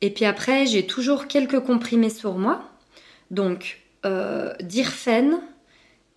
[0.01, 2.61] Et puis après, j'ai toujours quelques comprimés sur moi.
[3.31, 5.39] Donc, euh, d'Irfen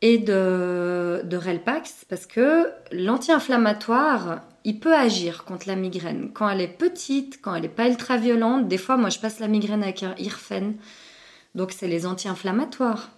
[0.02, 6.30] et de, de Relpax, parce que l'anti-inflammatoire, il peut agir contre la migraine.
[6.34, 9.40] Quand elle est petite, quand elle n'est pas ultra violente, des fois, moi, je passe
[9.40, 10.74] la migraine avec un Irfen.
[11.58, 13.10] Donc c'est les anti-inflammatoires.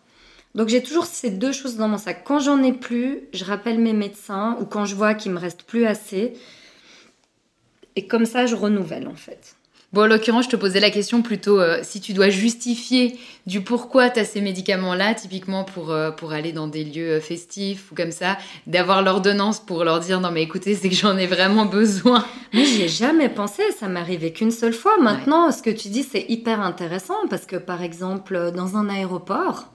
[0.54, 2.24] Donc j'ai toujours ces deux choses dans mon sac.
[2.24, 5.64] Quand j'en ai plus, je rappelle mes médecins ou quand je vois qu'il me reste
[5.64, 6.32] plus assez.
[7.96, 9.56] Et comme ça, je renouvelle en fait.
[9.92, 13.60] Bon, en l'occurrence, je te posais la question plutôt euh, si tu dois justifier du
[13.60, 17.90] pourquoi tu as ces médicaments-là, typiquement pour, euh, pour aller dans des lieux euh, festifs
[17.90, 21.26] ou comme ça, d'avoir l'ordonnance pour leur dire non, mais écoutez, c'est que j'en ai
[21.26, 22.24] vraiment besoin.
[22.52, 24.96] Mais j'y ai jamais pensé, ça m'est arrivé qu'une seule fois.
[25.00, 29.72] Maintenant, ce que tu dis, c'est hyper intéressant parce que par exemple, dans un aéroport,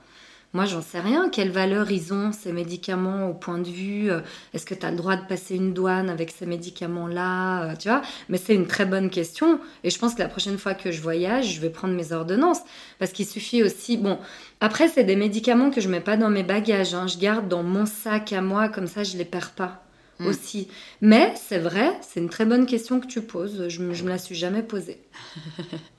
[0.55, 1.27] moi, j'en sais rien.
[1.29, 4.21] Quelle valeur ils ont, ces médicaments, au point de vue euh,
[4.53, 7.89] Est-ce que tu as le droit de passer une douane avec ces médicaments-là euh, Tu
[7.89, 8.01] vois?
[8.29, 9.59] Mais c'est une très bonne question.
[9.83, 12.61] Et je pense que la prochaine fois que je voyage, je vais prendre mes ordonnances.
[12.99, 13.97] Parce qu'il suffit aussi.
[13.97, 14.17] Bon,
[14.61, 16.93] après, c'est des médicaments que je mets pas dans mes bagages.
[16.93, 17.07] Hein.
[17.07, 19.81] Je garde dans mon sac à moi, comme ça, je les perds pas.
[20.19, 20.27] Hmm.
[20.27, 20.69] aussi.
[21.01, 23.67] Mais c'est vrai, c'est une très bonne question que tu poses.
[23.67, 25.01] Je, je me la suis jamais posée.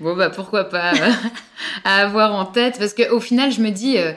[0.00, 1.10] Bon, bah pourquoi pas euh,
[1.84, 2.78] à avoir en tête.
[2.78, 4.12] Parce qu'au final, je me dis, euh,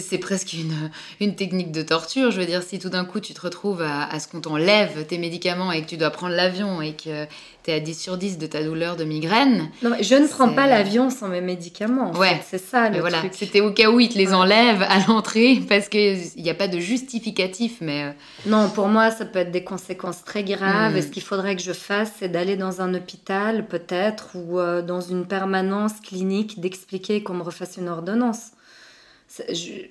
[0.00, 2.30] c'est presque une, une, technique de torture.
[2.30, 5.06] Je veux dire, si tout d'un coup tu te retrouves à, à ce qu'on t'enlève
[5.06, 7.26] tes médicaments et que tu dois prendre l'avion et que
[7.64, 9.68] tu es à 10 sur 10 de ta douleur de migraine.
[9.82, 12.12] Non, mais je ne prends pas l'avion sans mes médicaments.
[12.12, 15.60] ouais, c'est ça le voilà, C'était au cas où ils te les enlèvent à l'entrée
[15.68, 17.78] parce qu'il n'y a pas de justificatif.
[17.80, 18.10] Mais euh,
[18.46, 20.94] Non, pour moi, ça peut être des conséquences très graves.
[20.94, 20.96] Hmm.
[20.96, 24.82] Et ce qu'il faudrait que je fasse, c'est d'aller dans un hôpital peut-être ou euh,
[24.82, 28.52] dans une permanence clinique, d'expliquer qu'on me refasse une ordonnance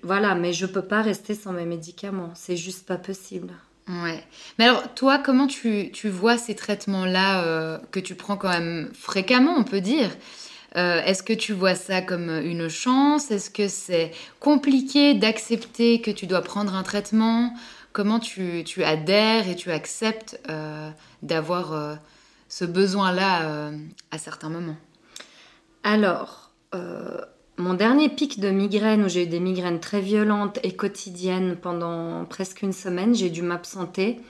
[0.03, 2.31] voilà, mais je peux pas rester sans mes médicaments.
[2.35, 3.53] C'est juste pas possible.
[3.89, 4.23] Ouais.
[4.57, 8.91] Mais alors, toi, comment tu, tu vois ces traitements-là euh, que tu prends quand même
[8.93, 10.11] fréquemment, on peut dire?
[10.77, 13.31] Euh, Est-ce que tu vois ça comme une chance?
[13.31, 17.51] Est-ce que c'est compliqué d'accepter que tu dois prendre un traitement?
[17.91, 20.91] Comment tu, tu, adhères et tu acceptes euh,
[21.23, 21.97] d'avoir
[22.47, 23.71] ce besoin-là
[24.11, 24.77] à certains moments?
[25.83, 26.51] Alors,
[27.59, 32.23] mon dernier pic de migraine, où j'ai eu des migraines très violentes et quotidiennes pendant
[32.23, 34.21] presque une semaine, j'ai dû m'absenter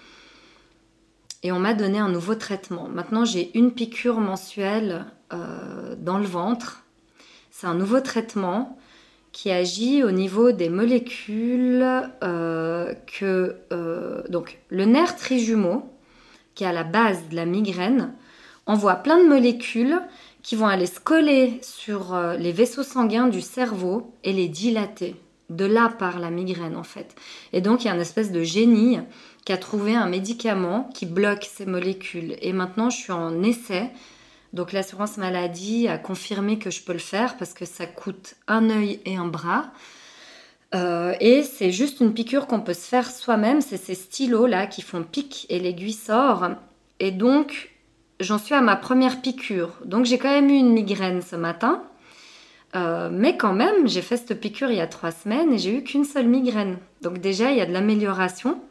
[1.44, 2.90] et on m'a donné un nouveau traitement.
[2.90, 6.84] Maintenant, j'ai une piqûre mensuelle euh, dans le ventre.
[7.52, 8.78] C'est un nouveau traitement
[9.32, 11.86] qui agit au niveau des molécules
[12.24, 15.88] euh, que euh, donc le nerf trijumeau,
[16.56, 18.12] qui est à la base de la migraine,
[18.66, 20.02] envoie plein de molécules
[20.44, 25.16] qui vont aller se coller sur euh, les vaisseaux sanguins du cerveau et les dilater.
[25.50, 27.16] De là part la migraine en fait.
[27.54, 29.00] Et donc il y a une espèce de génie
[29.46, 32.36] qui a trouvé un médicament qui bloque ces molécules.
[32.42, 33.90] Et maintenant je suis en essai.
[34.54, 38.70] Donc l'assurance maladie a confirmé que je peux le faire parce que ça coûte un
[38.70, 39.72] œil et un bras.
[40.76, 43.62] Euh, et c'est juste une piqûre qu'on peut se faire soi-même.
[43.62, 46.48] C'est ces stylos là qui font pic et l'aiguille sort.
[47.00, 47.69] Et donc
[48.20, 49.72] j'en suis à ma première piqûre.
[49.86, 51.84] Donc j'ai quand même eu une migraine ce matin.
[52.76, 55.76] Euh, mais quand même, j'ai fait cette piqûre il y a trois semaines et j'ai
[55.76, 56.78] eu qu'une seule migraine.
[57.02, 58.62] Donc déjà, il y a de l'amélioration.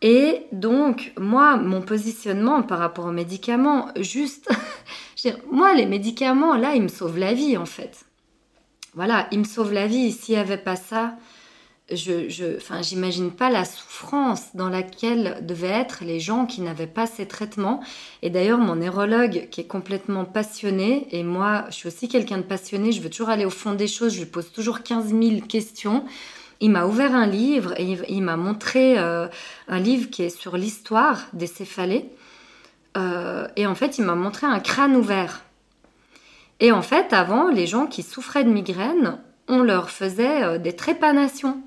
[0.00, 4.50] Et donc, moi, mon positionnement par rapport aux médicaments, juste,
[5.50, 8.04] moi, les médicaments, là, ils me sauvent la vie, en fait.
[8.94, 10.10] Voilà, ils me sauvent la vie.
[10.10, 11.14] S'il n'y avait pas ça,
[11.94, 17.06] je, enfin, j'imagine pas la souffrance dans laquelle devaient être les gens qui n'avaient pas
[17.06, 17.82] ces traitements.
[18.22, 22.42] Et d'ailleurs, mon neurologue, qui est complètement passionné, et moi, je suis aussi quelqu'un de
[22.42, 25.40] passionné, je veux toujours aller au fond des choses, je lui pose toujours 15 000
[25.48, 26.04] questions
[26.62, 29.26] il m'a ouvert un livre et il, m'a montré euh,
[29.66, 32.08] un livre qui est sur l'histoire des céphalées.
[32.96, 35.42] Euh, et en fait, il m'a montré un crâne ouvert.
[36.60, 40.74] Et en fait, avant, les gens qui souffraient de migraine, on leur faisait euh, des
[40.76, 41.60] trépanations.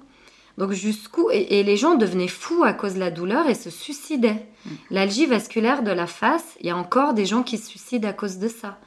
[0.57, 4.45] Donc jusqu'où et, les gens devenaient fous à cause de la douleur et se suicidaient.
[4.65, 4.69] Mm.
[4.91, 8.13] L'algie vasculaire de la face, il y a encore des gens qui se suicident à
[8.13, 8.77] cause de ça.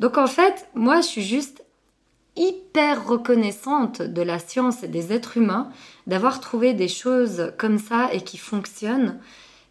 [0.00, 1.62] Donc en fait, moi je suis juste
[2.36, 5.70] hyper reconnaissante de la science et des êtres humains
[6.06, 9.18] d'avoir trouvé des choses comme ça et qui fonctionnent.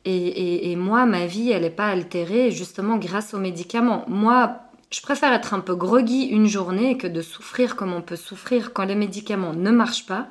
[0.09, 4.05] Et, moi, ma vie, elle n'est pas altérée justement grâce aux médicaments.
[4.07, 4.57] Moi,
[4.89, 8.71] je préfère être un peu groggy une journée que de souffrir comme on peut souffrir
[8.71, 10.27] quand les médicaments ne marchent pas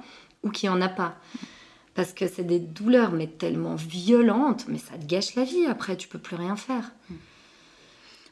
[0.47, 1.17] ou n'y en a pas.
[1.95, 5.97] Parce que c'est des douleurs, mais tellement violentes, mais ça te gâche la vie après,
[5.97, 6.93] tu peux plus rien faire.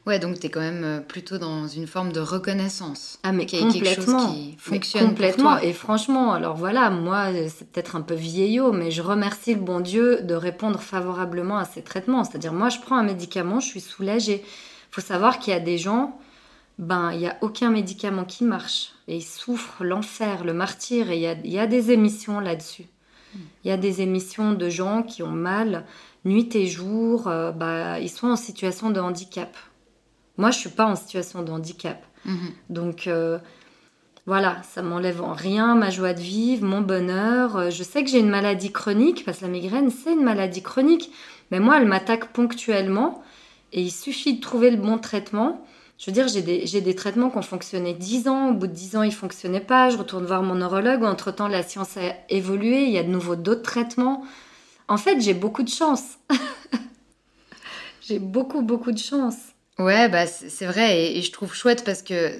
[0.05, 3.17] Ouais, donc tu es quand même euh, plutôt dans une forme de reconnaissance.
[3.23, 3.71] Ah, mais complètement.
[3.71, 5.57] Quelque chose qui fonctionne complètement.
[5.57, 9.79] Et franchement, alors voilà, moi, c'est peut-être un peu vieillot, mais je remercie le bon
[9.79, 12.23] Dieu de répondre favorablement à ces traitements.
[12.23, 14.43] C'est-à-dire, moi, je prends un médicament, je suis soulagée.
[14.43, 16.19] Il faut savoir qu'il y a des gens,
[16.77, 18.91] ben, il n'y a aucun médicament qui marche.
[19.07, 21.09] Et ils souffrent l'enfer, le martyr.
[21.09, 22.85] Et il y a, y a des émissions là-dessus.
[23.63, 25.85] Il y a des émissions de gens qui ont mal
[26.23, 27.27] nuit et jour.
[27.27, 29.55] Euh, bah, ils sont en situation de handicap.
[30.37, 32.03] Moi, je suis pas en situation de handicap.
[32.25, 32.51] Mhm.
[32.69, 33.39] Donc, euh,
[34.25, 37.55] voilà, ça m'enlève en rien ma joie de vivre, mon bonheur.
[37.57, 40.63] Euh, je sais que j'ai une maladie chronique, parce que la migraine, c'est une maladie
[40.63, 41.11] chronique.
[41.51, 43.23] Mais moi, elle m'attaque ponctuellement.
[43.71, 45.65] Et il suffit de trouver le bon traitement.
[45.97, 48.49] Je veux dire, j'ai des, des, traitements qui ont fonctionné 10 ans.
[48.49, 49.89] Au bout de 10 ans, ils ne fonctionnaient pas.
[49.89, 51.03] Je retourne voir mon neurologue.
[51.03, 52.83] Entre-temps, la science a évolué.
[52.83, 54.23] Il y a de nouveau d'autres traitements.
[54.87, 56.19] En fait, j'ai beaucoup de chance.
[58.01, 59.54] j'ai beaucoup, beaucoup de chance.
[59.77, 62.39] Ouais, bah c'est vrai et, je trouve chouette parce que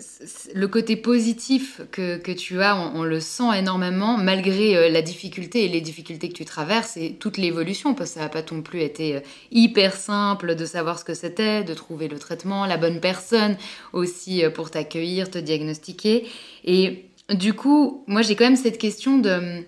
[0.54, 5.68] le côté positif que, tu as, on, le sent énormément malgré euh, la difficulté et
[5.68, 8.80] les difficultés que tu traverses et toute l'évolution parce que ça n'a pas non plus
[8.84, 9.20] été euh,
[9.52, 13.58] hyper simple de savoir ce que c'était, de trouver le traitement, la bonne personne
[13.92, 16.30] aussi euh, pour t'accueillir, te diagnostiquer.
[16.64, 19.66] Et du coup, moi j'ai quand même cette question de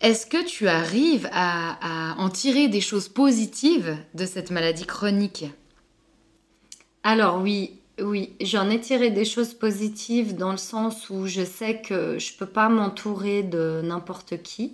[0.00, 5.44] est-ce que tu arrives à en tirer des choses positives de cette maladie chronique?
[7.04, 11.80] Alors oui, oui, j'en ai tiré des choses positives dans le sens où je sais
[11.80, 14.72] que je peux pas m'entourer de n'importe qui.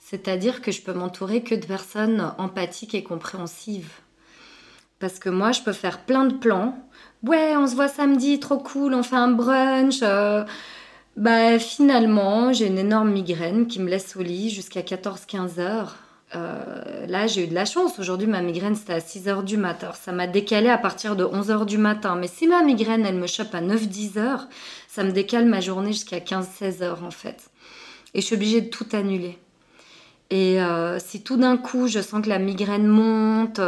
[0.00, 3.90] C'est-à-dire que je peux m'entourer que de personnes empathiques et compréhensives.
[4.98, 6.78] Parce que moi, je peux faire plein de plans.
[7.22, 10.00] Ouais, on se voit samedi, trop cool, on fait un brunch.
[10.02, 10.44] Euh,
[11.16, 15.96] bah, finalement, j'ai une énorme migraine qui me laisse au lit jusqu'à 14-15 heures.
[16.34, 17.98] Euh, là, j'ai eu de la chance.
[17.98, 19.92] Aujourd'hui, ma migraine, c'était à 6 h du matin.
[19.92, 22.16] ça m'a décalé à partir de 11 h du matin.
[22.16, 24.48] Mais si ma migraine, elle me chope à 9-10 heures,
[24.88, 27.50] ça me décale ma journée jusqu'à 15-16 heures, en fait.
[28.14, 29.38] Et je suis obligée de tout annuler.
[30.30, 33.60] Et euh, si tout d'un coup, je sens que la migraine monte,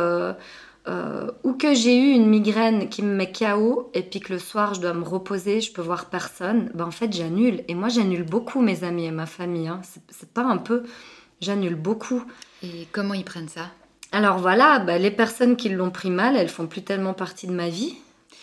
[0.89, 4.39] euh, ou que j'ai eu une migraine qui me met KO, et puis que le
[4.39, 7.63] soir, je dois me reposer, je peux voir personne, ben en fait, j'annule.
[7.69, 9.69] Et moi, j'annule beaucoup mes amis et ma famille.
[9.69, 9.81] Hein.
[10.11, 10.85] C'est pas un peu
[11.41, 12.25] J'annule beaucoup.
[12.63, 13.71] Et comment ils prennent ça?
[14.13, 17.53] Alors voilà, bah, les personnes qui l'ont pris mal, elles font plus tellement partie de
[17.53, 17.95] ma vie.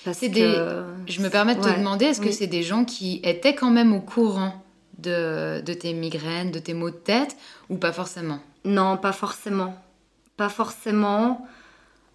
[0.05, 0.83] Parce que...
[1.07, 3.93] Je me permets de te demander, est-ce que c'est des gens qui étaient quand même
[3.93, 4.63] au courant
[4.99, 7.37] de, de, tes migraines, de tes maux de tête,
[7.69, 8.39] ou pas forcément?
[8.65, 9.81] Non, pas forcément.
[10.37, 11.47] Pas forcément.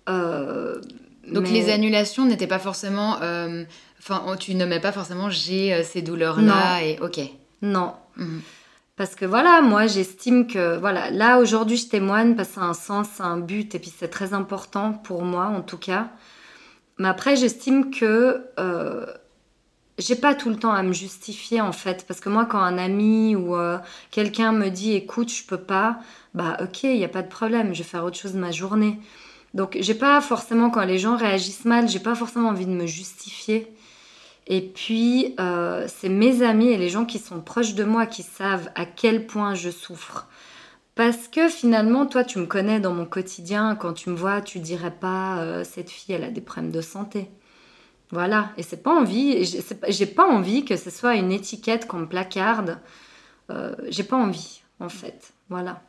[0.08, 0.80] Euh,
[1.26, 3.20] Donc les annulations n'étaient pas forcément...
[3.22, 3.64] Euh,
[3.98, 7.20] enfin, tu nommais pas forcément j'ai euh, ces douleurs-là et ok.
[7.62, 7.94] Non.
[8.16, 8.42] Mhm.
[8.98, 12.64] Parce que voilà, moi j'estime que voilà, là aujourd'hui je témoigne parce que ça a
[12.64, 16.08] un sens, un but et puis c'est très important pour moi en tout cas.
[16.98, 19.06] Mais après j'estime que euh,
[19.98, 22.76] j'ai pas tout le temps à me justifier en fait parce que moi quand un
[22.76, 23.78] ami ou euh,
[24.10, 26.00] quelqu'un me dit écoute je peux pas,
[26.34, 28.50] bah ok il y a pas de problème, je vais faire autre chose de ma
[28.50, 28.98] journée.
[29.54, 32.86] Donc j'ai pas forcément quand les gens réagissent mal, j'ai pas forcément envie de me
[32.86, 33.72] justifier.
[34.50, 38.22] Et puis, euh, c'est mes amis et les gens qui sont proches de moi qui
[38.22, 40.26] savent à quel point je souffre.
[40.94, 43.76] Parce que finalement, toi, tu me connais dans mon quotidien.
[43.76, 46.80] Quand tu me vois, tu dirais pas euh, cette fille, elle a des problèmes de
[46.80, 47.28] santé.
[48.10, 48.50] Voilà.
[48.56, 49.44] Et c'est pas envie.
[49.86, 52.78] J'ai pas envie que ce soit une étiquette qu'on me placarde.
[53.50, 55.34] Euh, j'ai pas envie, en fait.
[55.50, 55.82] Voilà.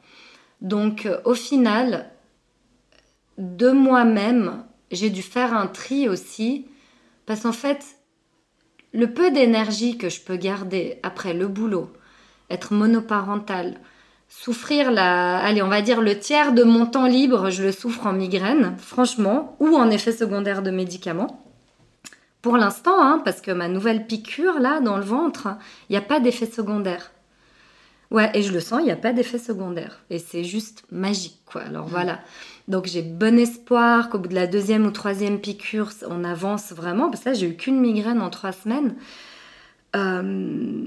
[0.60, 2.12] Donc, au final,
[3.38, 6.68] de moi-même, j'ai dû faire un tri aussi.
[7.26, 7.99] Parce qu'en fait,
[8.92, 11.92] le peu d'énergie que je peux garder après le boulot,
[12.50, 13.80] être monoparental,
[14.28, 18.08] souffrir la, allez, on va dire le tiers de mon temps libre, je le souffre
[18.08, 21.44] en migraine, franchement, ou en effet secondaire de médicaments.
[22.42, 25.50] Pour l'instant, hein, parce que ma nouvelle piqûre là dans le ventre,
[25.90, 27.12] il n'y a pas d'effet secondaire.
[28.12, 30.00] Ouais, et je le sens, il n'y a pas d'effet secondaire.
[30.10, 31.62] Et c'est juste magique, quoi.
[31.62, 31.92] Alors mm.
[31.92, 32.20] voilà.
[32.70, 37.10] Donc j'ai bon espoir qu'au bout de la deuxième ou troisième piqûre, on avance vraiment.
[37.10, 38.96] Parce que là, j'ai eu qu'une migraine en trois semaines.
[39.96, 40.80] Euh,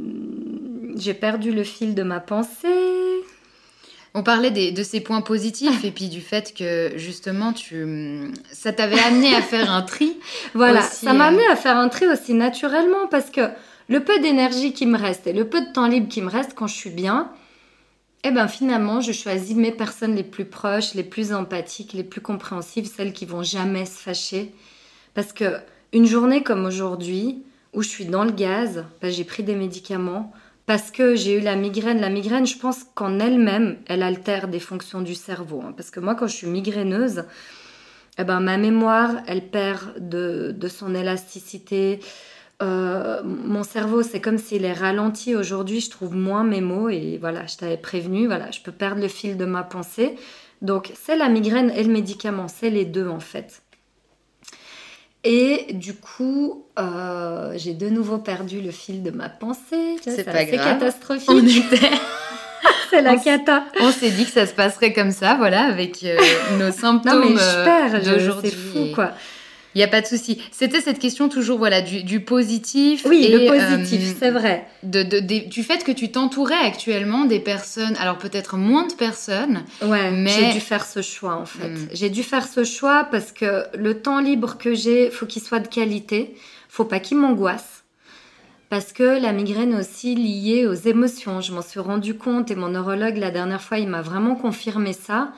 [0.97, 2.69] j'ai perdu le fil de ma pensée.
[4.15, 9.01] On parlait de ces points positifs et puis du fait que justement tu ça t'avait
[9.01, 10.19] amené à faire un tri.
[10.55, 13.41] voilà, ça m'a euh, amené à faire un tri aussi naturellement parce que
[13.89, 16.53] le peu d'énergie qui me reste et le peu de temps libre qui me reste
[16.55, 17.31] quand je suis bien,
[18.25, 22.21] eh ben finalement, je choisis mes personnes les plus proches, les plus empathiques, les plus
[22.21, 24.55] compréhensives, celles qui vont jamais se fâcher
[25.15, 25.59] parce que
[25.93, 27.43] une journée comme aujourd'hui
[27.73, 30.33] où je suis dans le gaz, ben, j'ai pris des médicaments,
[30.67, 32.01] parce que j'ai eu la migraine.
[32.01, 35.63] La migraine, je pense qu'en elle-même, elle altère des fonctions du cerveau.
[35.65, 35.73] Hein.
[35.77, 37.25] parce que moi, quand je suis migraineuse,
[38.19, 42.01] eh ben, ma mémoire, elle perd de, son élasticité.
[42.63, 45.81] Euh, mon cerveau, c'est comme s'il est ralenti aujourd'hui.
[45.81, 48.27] Je trouve moins mes mots et voilà, je t'avais prévenu.
[48.27, 50.17] Voilà, je peux perdre le fil de ma pensée.
[50.61, 53.63] Donc, c'est la migraine et le médicament, c'est les deux en fait.
[55.25, 59.97] Et du coup, euh, j'ai de nouveau perdu le fil de ma pensée.
[60.03, 60.79] C'est pas grave.
[60.79, 61.31] catastrophique.
[61.31, 61.91] On était...
[62.91, 63.65] c'est la cata.
[63.81, 66.17] On s'est dit que ça se passerait comme ça, voilà, avec euh,
[66.59, 67.21] nos symptômes.
[67.21, 69.13] Non mais je perds, c'est fou quoi.
[69.75, 70.43] Il n'y a pas de souci.
[70.51, 73.05] C'était cette question toujours voilà du, positif.
[73.09, 74.67] Oui, le positif, euh, c'est vrai.
[74.83, 79.65] De, du fait que tu t'entourais actuellement des personnes, alors peut-être moins de personnes.
[79.83, 81.69] Ouais, mais j'ai dû faire ce choix en fait.
[81.69, 81.89] Hmm.
[81.93, 85.61] J'ai dû faire ce choix parce que le temps libre que j'ai, faut qu'il soit
[85.61, 86.35] de qualité.
[86.69, 87.85] Faut pas qu'il m'angoisse.
[88.69, 91.43] Parce que la migraine est aussi liée aux émotions.
[91.43, 94.95] Je m'en suis rendu compte et mon neurologue la dernière fois, il m'a vraiment confirmé
[94.95, 95.33] ça.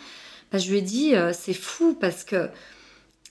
[0.53, 2.49] Bah, je lui ai dit, euh, c'est fou parce que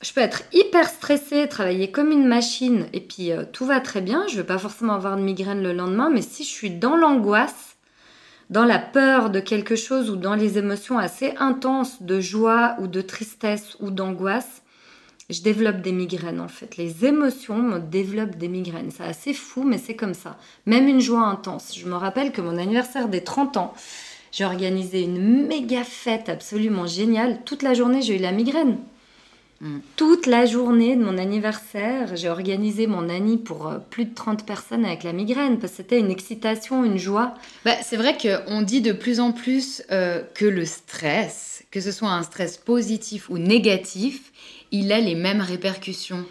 [0.03, 4.01] je peux être hyper stressée, travailler comme une machine, et puis euh, tout va très
[4.01, 4.25] bien.
[4.27, 6.97] Je ne vais pas forcément avoir de migraine le lendemain, mais si je suis dans
[6.97, 7.77] l'angoisse,
[8.49, 12.87] dans la peur de quelque chose ou dans les émotions assez intenses de joie ou
[12.87, 14.61] de tristesse ou d'angoisse,
[15.29, 16.75] je développe des migraines en fait.
[16.75, 18.91] Les émotions me développent des migraines.
[18.91, 20.37] C'est assez fou, mais c'est comme ça.
[20.65, 21.73] Même une joie intense.
[21.77, 23.73] Je me rappelle que mon anniversaire des 30 ans,
[24.33, 27.39] j'ai organisé une méga fête absolument géniale.
[27.45, 28.77] Toute la journée, j'ai eu la migraine.
[29.61, 29.79] Mm.
[29.95, 34.45] Toute la journée de mon anniversaire, j'ai organisé mon annie pour euh, plus de 30
[34.45, 37.35] personnes avec la migraine, parce que c'était une excitation, une joie.
[37.65, 41.91] Bah, c'est vrai qu'on dit de plus en plus euh, que le stress, que ce
[41.91, 44.31] soit un stress positif ou négatif,
[44.71, 46.25] il a les mêmes répercussions.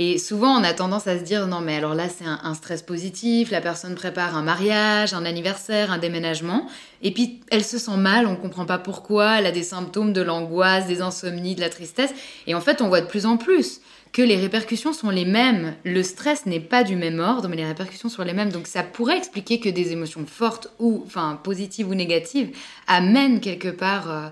[0.00, 2.82] Et souvent, on a tendance à se dire non, mais alors là, c'est un, stress
[2.82, 6.68] positif, la personne prépare un mariage, un anniversaire, un déménagement,
[7.02, 10.12] et puis elle se sent mal, on ne comprend pas pourquoi, elle a des symptômes
[10.12, 12.14] de l'angoisse, des insomnies, de la tristesse.
[12.46, 13.80] Et en fait, on voit de plus en plus
[14.12, 15.74] que les répercussions sont les mêmes.
[15.82, 18.52] Le stress n'est pas du même ordre, mais les répercussions sont les mêmes.
[18.52, 23.68] Donc ça pourrait expliquer que des émotions fortes ou, enfin, positives ou négatives amènent quelque
[23.68, 24.10] part.
[24.10, 24.28] Euh,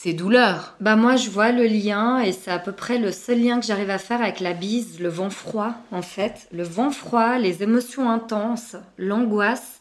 [0.00, 0.76] ces douleurs.
[0.78, 3.66] Bah moi je vois le lien et c'est à peu près le seul lien que
[3.66, 6.46] j'arrive à faire avec la bise, le vent froid en fait.
[6.52, 9.80] Le vent froid, les émotions intenses, l'angoisse.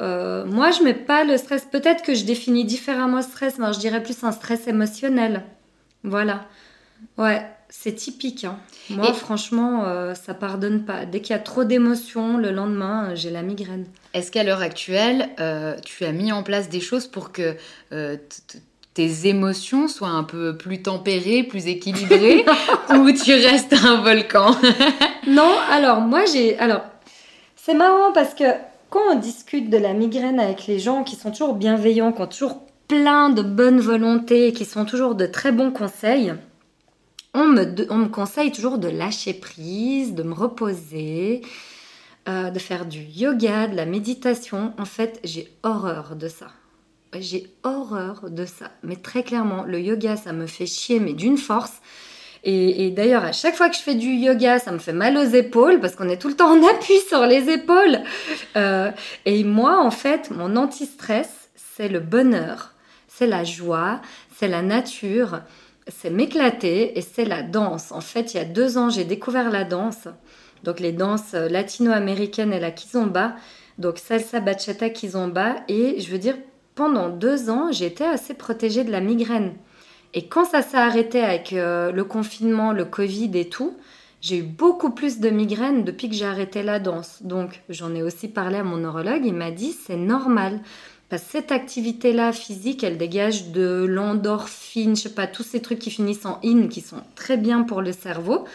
[0.00, 3.72] Euh, moi je mets pas le stress, peut-être que je définis différemment le stress, mais
[3.72, 5.42] je dirais plus un stress émotionnel.
[6.04, 6.46] Voilà.
[7.18, 8.44] Ouais, c'est typique.
[8.44, 8.58] Hein.
[8.90, 11.04] Moi franchement euh, ça pardonne pas.
[11.04, 13.86] Dès qu'il y a trop d'émotions, le lendemain j'ai la migraine.
[14.14, 17.56] Est-ce qu'à l'heure actuelle, euh, tu as mis en place des choses pour que
[18.94, 22.44] tes émotions soient un peu plus tempérées, plus équilibrées,
[22.90, 24.56] ou tu restes un volcan?
[25.28, 26.58] Non, alors moi j'ai...
[26.58, 26.82] Alors,
[27.54, 28.44] c'est marrant parce que
[28.90, 32.26] quand on discute de la migraine avec les gens qui sont toujours bienveillants, qui ont
[32.26, 36.34] toujours plein de bonne volonté, qui sont toujours de très bons conseils,
[37.34, 41.42] on me, on me conseille toujours de lâcher prise, de me reposer,
[42.28, 44.74] euh, de faire du yoga, de la méditation.
[44.76, 46.48] En fait, j'ai horreur de ça
[47.20, 48.70] j'ai horreur de ça.
[48.82, 51.80] Mais très clairement, le yoga, ça me fait chier, mais d'une force.
[52.44, 55.22] Et, d'ailleurs, à chaque fois que je fais du yoga, ça me fait mal aux
[55.22, 58.00] épaules parce qu'on est tout le temps en appui sur les épaules.
[58.56, 58.90] Euh,
[59.26, 62.74] et moi, en fait, mon anti-stress, c'est le bonheur.
[63.06, 64.00] c'est la joie,
[64.34, 65.42] c'est la nature,
[65.86, 67.92] c'est m'éclater et c'est la danse.
[67.92, 70.08] En fait, il y a deux ans, j'ai découvert la danse,
[70.64, 73.36] donc les danses latino-américaines et la kizomba,
[73.78, 76.36] donc salsa, bachata, kizomba, et je veux dire,
[76.74, 79.54] pendant deux ans, j'étais assez protégée de la migraine.
[80.14, 83.74] Et quand ça s'est arrêté avec euh, le confinement, le Covid et tout,
[84.20, 87.22] j'ai eu beaucoup plus de migraines depuis que j'ai arrêté la danse.
[87.22, 90.60] Donc j'en ai aussi parlé à mon neurologue, il m'a dit c'est normal.
[91.08, 95.78] Parce que cette activité-là physique, elle dégage de l'endorphine, je sais pas, tous ces trucs
[95.78, 98.46] qui finissent en in, qui sont très bien pour le cerveau.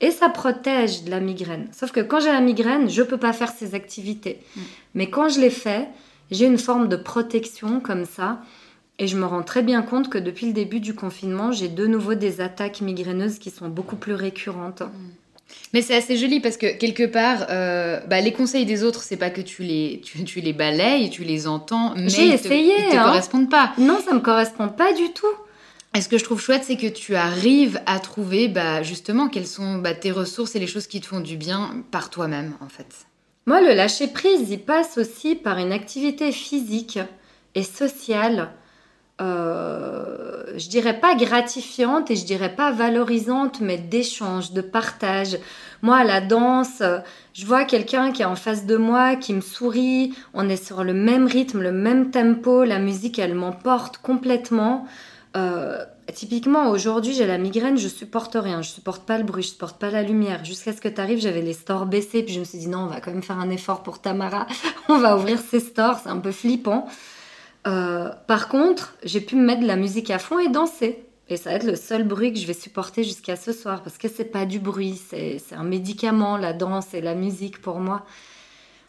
[0.00, 1.68] Et ça protège de la migraine.
[1.72, 4.40] Sauf que quand j'ai la migraine, je peux pas faire ces activités.
[4.56, 4.60] Mm.
[4.94, 5.88] Mais quand je les fais,
[6.30, 8.40] j'ai une forme de protection comme ça.
[8.98, 11.86] Et je me rends très bien compte que depuis le début du confinement, j'ai de
[11.86, 14.82] nouveau des attaques migraineuses qui sont beaucoup plus récurrentes.
[14.82, 15.20] Mm.
[15.72, 19.16] Mais c'est assez joli parce que quelque part, euh, bah, les conseils des autres, c'est
[19.16, 22.90] pas que tu les, tu, les balayes, tu les entends, mais j'ai essayé, ils te,
[22.90, 23.04] te hein.
[23.04, 23.72] correspondent pas.
[23.78, 25.26] Non, ça me correspond pas du tout.
[25.94, 29.46] Et ce que je trouve chouette, c'est que tu arrives à trouver bah, justement quelles
[29.46, 32.68] sont bah, tes ressources et les choses qui te font du bien par toi-même, en
[32.68, 33.06] fait.
[33.46, 36.98] Moi, le lâcher prise, il passe aussi par une activité physique
[37.54, 38.50] et sociale
[39.20, 45.36] euh, je dirais pas gratifiante et je dirais pas valorisante, mais d'échange, de partage.
[45.82, 46.82] Moi, la danse,
[47.34, 50.84] je vois quelqu'un qui est en face de moi, qui me sourit, on est sur
[50.84, 54.86] le même rythme, le même tempo, la musique, elle m'emporte complètement.
[55.36, 59.48] Euh, typiquement, aujourd'hui, j'ai la migraine, je supporte rien, je supporte pas le bruit, je
[59.48, 60.44] supporte pas la lumière.
[60.44, 62.80] Jusqu'à ce que tu arrives, j'avais les stores baissés, puis je me suis dit non,
[62.80, 64.46] on va quand même faire un effort pour Tamara,
[64.88, 66.86] on va ouvrir ces stores, c'est un peu flippant.
[67.66, 71.04] Euh, par contre, j'ai pu me mettre de la musique à fond et danser.
[71.28, 73.98] Et ça va être le seul bruit que je vais supporter jusqu'à ce soir parce
[73.98, 78.04] que c'est pas du bruit, c'est un médicament, la danse et la musique pour moi.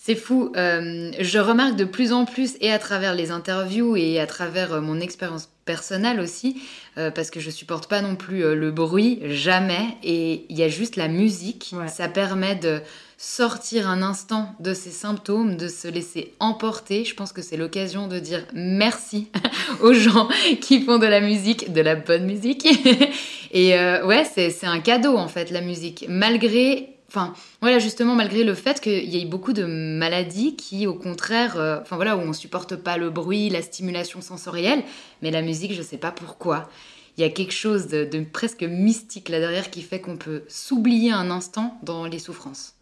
[0.04, 0.52] C'est fou.
[0.56, 4.74] Euh, je remarque de plus en plus, et à travers les interviews et à travers
[4.74, 6.60] euh, mon expérience personnelle aussi,
[6.96, 9.86] parce que je supporte pas non plus le bruit, jamais.
[10.04, 11.74] Et il y a juste la musique.
[11.88, 12.82] Ça permet de
[13.22, 17.06] sortir un instant de ses symptômes, de se laisser emporter.
[17.06, 19.28] Je pense que c'est l'occasion de dire merci
[19.82, 20.28] aux gens
[20.60, 22.66] qui font de la musique, de la bonne musique.
[23.52, 26.06] Et euh, ouais, c'est un cadeau en fait, la musique.
[26.10, 30.94] Malgré enfin voilà justement malgré le fait qu'il y ait beaucoup de maladies qui au
[30.94, 34.84] contraire euh, enfin voilà où on supporte pas le bruit la stimulation sensorielle
[35.22, 36.70] mais la musique je sais pas pourquoi
[37.18, 41.12] il y a quelque chose de presque mystique là derrière qui fait qu'on peut s'oublier
[41.12, 42.76] un instant dans les souffrances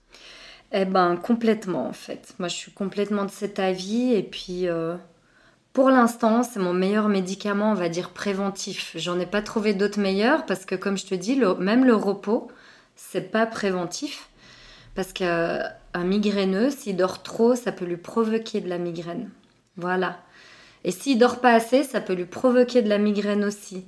[0.71, 2.35] eh ben complètement en fait.
[2.37, 4.95] Moi je suis complètement de cet avis et puis euh,
[5.73, 8.91] pour l'instant c'est mon meilleur médicament on va dire préventif.
[8.95, 12.49] J'en ai pas trouvé d'autres meilleurs parce que comme je te dis même le repos
[12.99, 14.29] c'est pas préventif
[14.93, 15.71] parce qu'un
[16.03, 19.29] migraineux s'il dort trop ça peut lui provoquer de la migraine.
[19.77, 20.19] Voilà.
[20.83, 23.85] Et s'il dort pas assez ça peut lui provoquer de la migraine aussi.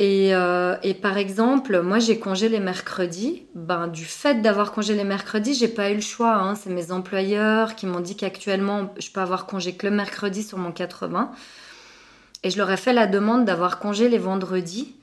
[0.00, 3.46] Euh, et, par exemple, moi j'ai congé les mercredis.
[3.54, 6.34] Ben, du fait d'avoir congé les mercredis, j'ai pas eu le choix.
[6.34, 6.56] Hein.
[6.56, 10.58] C'est mes employeurs qui m'ont dit qu'actuellement je peux avoir congé que le mercredi sur
[10.58, 11.30] mon 80.
[12.42, 14.94] Et je leur ai fait la demande d'avoir congé les vendredis.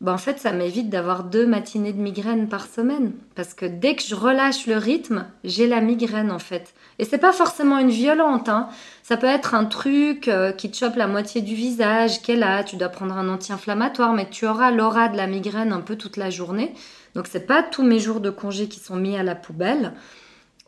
[0.00, 3.12] Ben, en fait, ça m'évite d'avoir deux matinées de migraine par semaine.
[3.34, 6.72] Parce que dès que je relâche le rythme, j'ai la migraine en fait.
[7.00, 8.48] Et c'est pas forcément une violente.
[8.48, 8.68] Hein.
[9.02, 12.62] Ça peut être un truc euh, qui te chope la moitié du visage, qu'elle a,
[12.62, 16.16] tu dois prendre un anti-inflammatoire, mais tu auras l'aura de la migraine un peu toute
[16.16, 16.74] la journée.
[17.16, 19.94] Donc c'est pas tous mes jours de congé qui sont mis à la poubelle.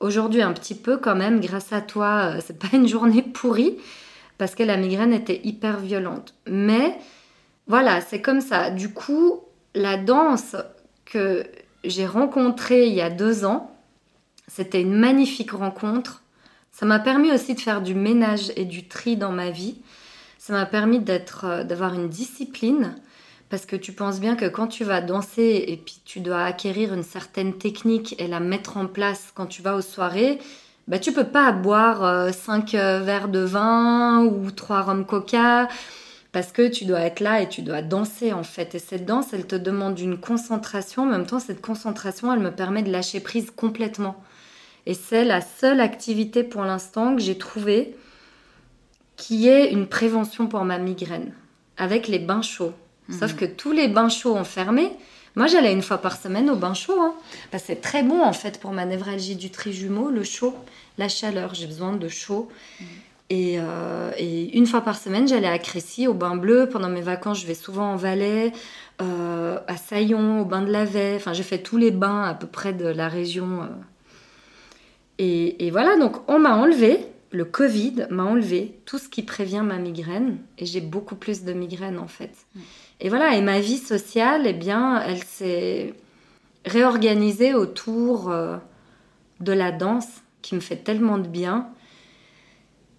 [0.00, 3.76] Aujourd'hui un petit peu quand même, grâce à toi, euh, c'est pas une journée pourrie
[4.38, 6.34] parce que la migraine était hyper violente.
[6.48, 6.98] Mais
[7.70, 8.68] voilà, c'est comme ça.
[8.70, 9.42] Du coup,
[9.76, 10.56] la danse
[11.04, 11.46] que
[11.84, 13.70] j'ai rencontrée il y a deux ans,
[14.48, 16.24] c'était une magnifique rencontre.
[16.72, 19.76] Ça m'a permis aussi de faire du ménage et du tri dans ma vie.
[20.36, 22.96] Ça m'a permis d'être, euh, d'avoir une discipline
[23.50, 26.92] parce que tu penses bien que quand tu vas danser et puis tu dois acquérir
[26.92, 30.40] une certaine technique et la mettre en place quand tu vas aux soirées,
[30.88, 35.68] bah tu peux pas boire 5 euh, euh, verres de vin ou 3 rhum coca
[36.32, 38.74] parce que tu dois être là et tu dois danser en fait.
[38.74, 41.02] Et cette danse, elle te demande une concentration.
[41.02, 44.22] En même temps, cette concentration, elle me permet de lâcher prise complètement.
[44.86, 47.96] Et c'est la seule activité pour l'instant que j'ai trouvée
[49.16, 51.34] qui est une prévention pour ma migraine,
[51.76, 52.72] avec les bains chauds.
[53.08, 53.18] Mhm.
[53.18, 54.90] Sauf que tous les bains chauds ont fermé.
[55.36, 56.98] Moi, j'allais une fois par semaine au bain chaud.
[56.98, 57.14] Hein.
[57.58, 60.56] C'est très bon en fait pour ma névralgie du trijumeau, le chaud,
[60.96, 61.54] la chaleur.
[61.54, 62.48] J'ai besoin de chaud.
[63.32, 66.68] Euh, et, une fois par semaine, j'allais à Crécy, au bain bleu.
[66.68, 68.52] Pendant mes vacances, je vais souvent en Valais,
[69.00, 71.16] euh, à Saillon, au bain de la Veille.
[71.16, 73.62] Enfin, j'ai fait tous les bains à peu près de la région.
[73.62, 73.66] Euh.
[75.18, 76.98] Et, voilà, donc on m'a enlevé
[77.32, 81.52] le Covid m'a enlevé tout ce qui prévient ma migraine et j'ai beaucoup plus de
[81.52, 82.32] migraines en fait.
[82.98, 85.94] Et voilà, et ma vie sociale, eh bien, elle s'est
[86.64, 88.34] réorganisée autour
[89.38, 90.08] de la danse
[90.42, 91.68] qui me fait tellement de bien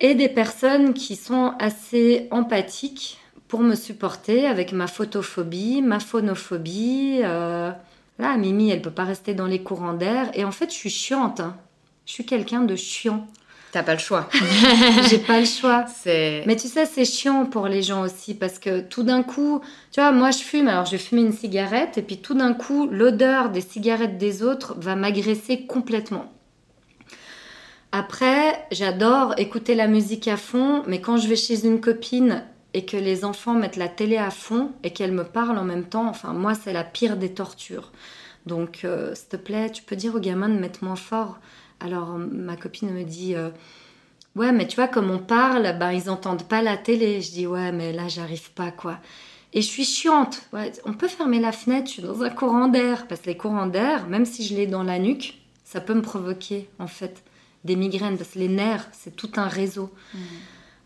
[0.02, 7.20] et des personnes qui sont assez empathiques pour me supporter avec ma photophobie, ma phonophobie.
[7.24, 7.72] Euh,
[8.18, 10.32] là, Mimi, elle peut pas rester dans les courants d'air.
[10.34, 11.39] Et en fait, je suis chiante.
[11.39, 11.56] Hein.
[12.06, 13.28] Je suis quelqu'un de chiant.
[13.72, 14.28] T'as pas le choix.
[15.10, 15.86] J'ai pas le choix.
[16.06, 20.02] Mais tu sais, c'est chiant pour les gens aussi parce que tout d'un coup, tu
[20.02, 22.88] vois, moi je fume, alors je vais fumer une cigarette et puis tout d'un coup,
[22.91, 26.26] l'odeur des cigarettes des autres va m'agresser complètement.
[27.92, 32.86] Après, j'adore écouter la musique à fond, mais quand je vais chez une copine et
[32.86, 36.08] que les enfants mettent la télé à fond et qu'elle me parle en même temps,
[36.08, 37.92] enfin moi c'est la pire des tortures.
[38.46, 41.39] Donc euh, s'il te plaît, tu peux dire aux gamins de mettre moins fort.
[41.82, 43.50] Alors ma copine me dit euh,
[44.38, 47.22] ouais mais tu vois comme on parle, ben ils entendent pas la télé.
[47.22, 49.00] Je dis ouais mais là j'arrive pas quoi.
[49.52, 50.44] Et je suis chiante.
[50.86, 53.68] on peut fermer la fenêtre, je suis dans un courant d'air parce que les courants
[53.68, 57.22] d'air, même si je l'ai dans la nuque, ça peut me provoquer en fait
[57.64, 59.91] des migraines parce que les nerfs c'est tout un réseau.
[60.14, 60.20] Mmh.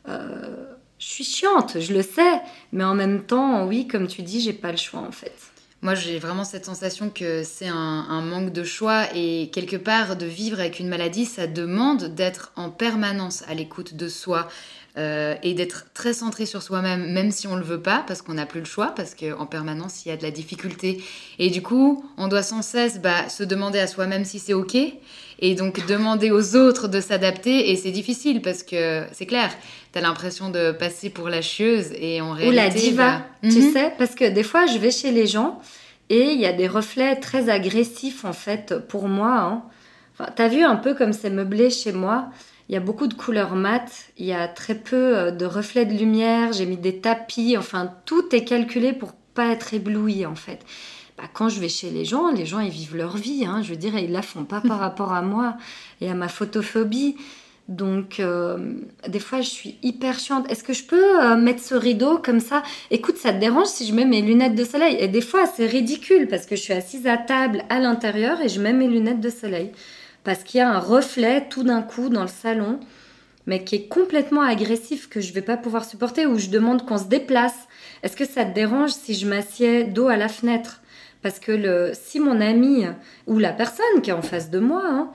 [0.08, 0.66] Euh,
[1.00, 4.54] je suis chiante, je le sais, mais en même temps, oui, comme tu dis, j'ai
[4.54, 5.36] pas le choix en fait.
[5.82, 10.26] Moi, j'ai vraiment cette sensation que c'est un, manque de choix et quelque part de
[10.26, 14.48] vivre avec une maladie, ça demande d'être en permanence à l'écoute de soi
[14.98, 18.36] euh, et d'être très centré sur soi-même, même si on le veut pas, parce qu'on
[18.36, 21.04] n'a plus le choix, parce qu'en permanence il y a de la difficulté.
[21.38, 24.78] Et du coup, on doit sans cesse bah, se demander à soi-même si c'est ok,
[25.40, 27.72] et donc demander aux autres de s'adapter.
[27.72, 29.52] Et c'est difficile parce que c'est clair,
[29.92, 32.54] tu as l'impression de passer pour la chieuse et en réalité.
[32.54, 33.74] Ou la diva, bah, tu mhm.
[33.74, 35.60] sais, parce que des fois je vais chez les gens
[36.10, 39.38] et il y a des reflets très agressifs en fait pour moi.
[39.40, 39.64] Hein.
[40.18, 42.30] Enfin, T'as vu un peu comme c'est meublé chez moi
[42.70, 45.86] il y a beaucoup de couleurs mates, il y a très peu euh, de reflets
[45.86, 50.36] de lumière, j'ai mis des tapis, enfin tout est calculé pour pas être ébloui en
[50.36, 50.66] fait.
[51.18, 53.70] Bah, quand je vais chez les gens, les gens ils vivent leur vie, hein, je
[53.70, 55.58] veux dire, ils la font pas par rapport à moi
[56.02, 57.16] et à ma photophobie.
[57.68, 58.76] Donc, euh,
[59.08, 60.50] des fois, je suis hyper chiante.
[60.52, 62.62] Est-ce que je peux euh, mettre ce rideau comme ça?
[62.92, 64.98] Écoute, ça te dérange si je mets mes lunettes de soleil?
[65.00, 68.50] Et des fois, c'est ridicule parce que je suis assise à table à l'intérieur et
[68.50, 69.72] je mets mes lunettes de soleil.
[70.26, 72.82] Parce qu'il y a un reflet tout d'un coup dans le salon,
[73.46, 76.86] mais qui est complètement agressif, que je ne vais pas pouvoir supporter, ou je demande
[76.86, 77.68] qu'on se déplace.
[78.04, 80.82] Est-ce que ça te dérange si je m'assieds dos à la fenêtre?
[81.22, 82.86] Parce que le, si mon ami
[83.28, 85.12] ou la personne qui est en face de moi, hein,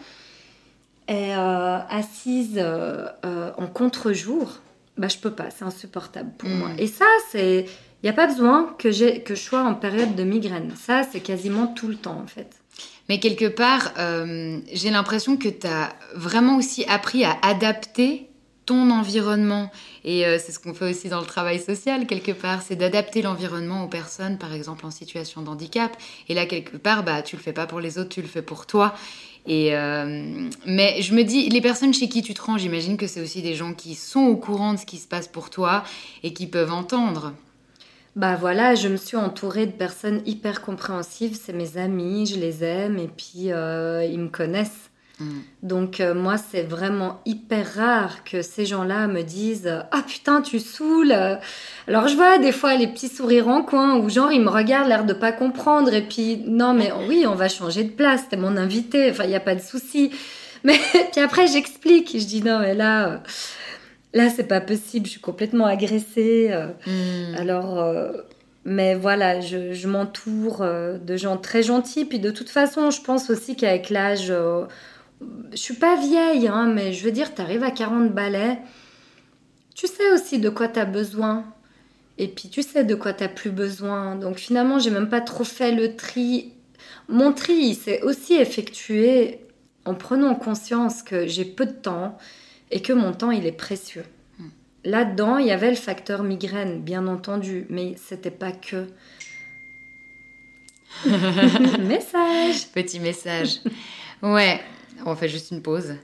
[1.09, 4.61] est euh, assise euh, euh, en contre-jour,
[4.97, 6.69] bah, je peux pas, c'est insupportable pour moi.
[6.69, 6.79] Hmm.
[6.79, 7.67] Et ça, c'est.
[8.03, 10.73] Il n'y a pas besoin que, que je sois en période de migraine.
[10.75, 12.60] Ça, c'est quasiment tout le temps, en fait.
[13.11, 13.93] Mais quelque part,
[14.73, 18.29] j'ai l'impression que tu as vraiment aussi appris à adapter
[18.67, 19.73] ton environnement.
[20.05, 23.83] Et c'est ce qu'on fait aussi dans le travail social, quelque part, c'est d'adapter l'environnement
[23.83, 25.91] aux personnes, par exemple en situation de handicap.
[26.29, 28.43] Et là, quelque part, bah, tu le fais pas pour les autres, tu le fais
[28.43, 28.95] pour toi.
[29.45, 33.09] Et euh, mais je me dis, les personnes chez qui tu te rends, j'imagine que
[33.09, 35.83] c'est aussi des gens qui sont au courant de ce qui se passe pour toi
[36.23, 37.33] et qui peuvent entendre.
[38.17, 41.39] Bah voilà, je me suis entourée de personnes hyper compréhensives.
[41.41, 44.91] C'est mes amis, je les aime et puis euh, ils me connaissent.
[45.21, 45.25] Mm.
[45.63, 50.59] Donc euh, moi, c'est vraiment hyper rare que ces gens-là me disent Ah putain, tu
[50.59, 51.15] saoules
[51.87, 54.89] Alors je vois des fois les petits sourires en coin où genre ils me regardent
[54.89, 58.37] l'air de pas comprendre et puis non mais oui, on va changer de place, t'es
[58.37, 60.11] mon invité, enfin il n'y a pas de souci.
[60.65, 60.79] Mais
[61.13, 63.09] puis après j'explique, je dis non mais là...
[63.09, 63.19] Euh,
[64.15, 66.51] là, c'est pas possible, je suis complètement agressée.
[66.51, 66.69] Euh.
[66.87, 67.37] Mm.
[67.37, 68.15] Alors,
[68.65, 72.05] mais voilà, je, je m'entoure de gens très gentils.
[72.05, 74.33] Puis de toute façon, je pense aussi qu'avec l'âge,
[75.53, 78.59] je suis pas vieille, hein, mais je veux dire, tu arrives à 40 balais,
[79.75, 81.45] tu sais aussi de quoi tu as besoin.
[82.19, 84.15] Et puis tu sais de quoi tu plus besoin.
[84.15, 86.53] Donc finalement, j'ai même pas trop fait le tri.
[87.09, 89.41] Mon tri, s'est aussi effectué
[89.87, 92.19] en prenant conscience que j'ai peu de temps
[92.71, 94.05] et que mon temps, il est précieux.
[94.39, 94.49] Hmm.
[94.85, 98.87] Là-dedans, il y avait le facteur migraine, bien entendu, mais c'était pas que.
[101.79, 103.61] message Petit message.
[104.23, 104.61] Ouais,
[105.07, 105.95] on fait juste une pause.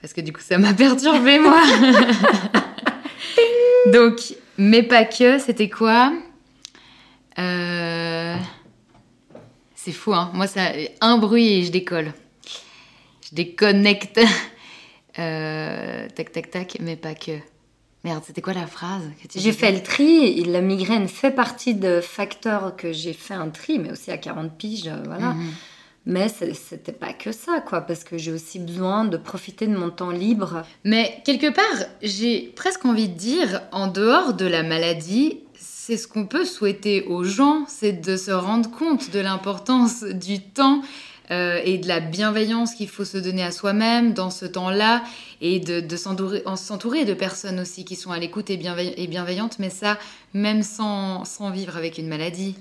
[0.00, 1.62] Parce que du coup, ça m'a perturbé, moi.
[3.92, 4.20] Donc,
[4.58, 6.12] mais pas que, c'était quoi?
[7.38, 8.36] Euh,
[9.74, 10.30] C'est fou, hein.
[10.34, 12.12] Moi, ça, un bruit et je décolle.
[13.22, 14.20] Je déconnecte.
[15.18, 17.32] Euh, tac, tac, tac, mais pas que.
[18.04, 19.02] Merde, c'était quoi la phrase
[19.36, 20.42] J'ai fait le tri.
[20.44, 24.56] La migraine fait partie de facteurs que j'ai fait un tri, mais aussi à 40
[24.56, 25.34] piges, voilà.
[25.34, 25.50] Mhm.
[26.04, 29.90] Mais c'était pas que ça, quoi, parce que j'ai aussi besoin de profiter de mon
[29.90, 30.64] temps libre.
[30.82, 36.08] Mais quelque part, j'ai presque envie de dire, en dehors de la maladie, c'est ce
[36.08, 40.82] qu'on peut souhaiter aux gens, c'est de se rendre compte de l'importance du temps
[41.30, 45.02] euh, et de la bienveillance qu'il faut se donner à soi-même dans ce temps-là
[45.40, 49.98] et de, de s'entourer de personnes aussi qui sont à l'écoute et, bienveillantes, mais ça
[50.34, 52.56] même sans, sans vivre avec une maladie.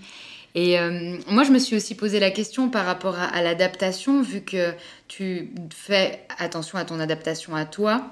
[0.54, 4.42] Et euh, moi, je me suis aussi posé la question par rapport à, l'adaptation, vu
[4.42, 4.74] que
[5.08, 8.04] tu fais attention à ton adaptation à toi.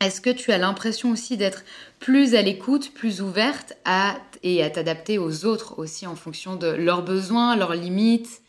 [0.00, 1.64] Est-ce que tu as l'impression aussi d'être
[2.00, 6.66] plus à l'écoute, plus ouverte à, et à t'adapter aux autres aussi en fonction de
[6.66, 8.42] leurs besoins, leurs limites?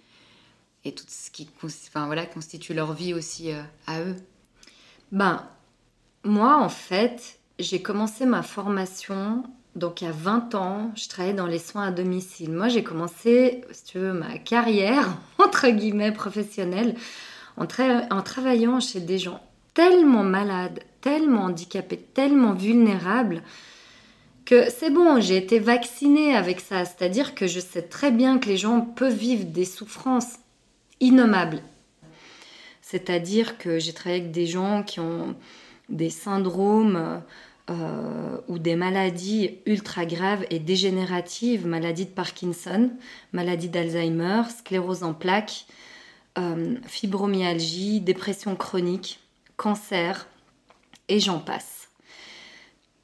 [0.88, 4.16] Et tout ce qui enfin, voilà, constitue leur vie aussi euh, à eux
[5.12, 5.44] Ben,
[6.24, 9.44] moi, en fait, j'ai commencé ma formation
[9.78, 12.52] donc, il y a 20 ans, je travaillais dans les soins à domicile.
[12.52, 16.96] Moi, j'ai commencé, si tu veux, ma carrière, entre guillemets, professionnelle,
[17.58, 17.68] en,
[18.10, 19.40] en travaillant chez des gens
[19.76, 23.44] tellement malades, tellement handicapés, tellement vulnérables,
[24.46, 26.84] que c'est bon, j'ai été vaccinée avec ça.
[26.84, 30.38] C'est-à-dire que je sais très bien que les gens peuvent vivre des souffrances
[31.00, 31.62] innommables.
[32.82, 35.36] C'est-à-dire que j'ai travaillé avec des gens qui ont
[35.90, 37.22] des syndromes
[37.70, 42.92] euh, ou des maladies ultra graves et dégénératives, maladie de Parkinson,
[43.34, 45.66] maladie d'Alzheimer, sclérose en plaques,
[46.38, 49.20] euh, fibromyalgie, dépression chronique,
[49.58, 50.28] cancer,
[51.10, 51.90] et j'en passe.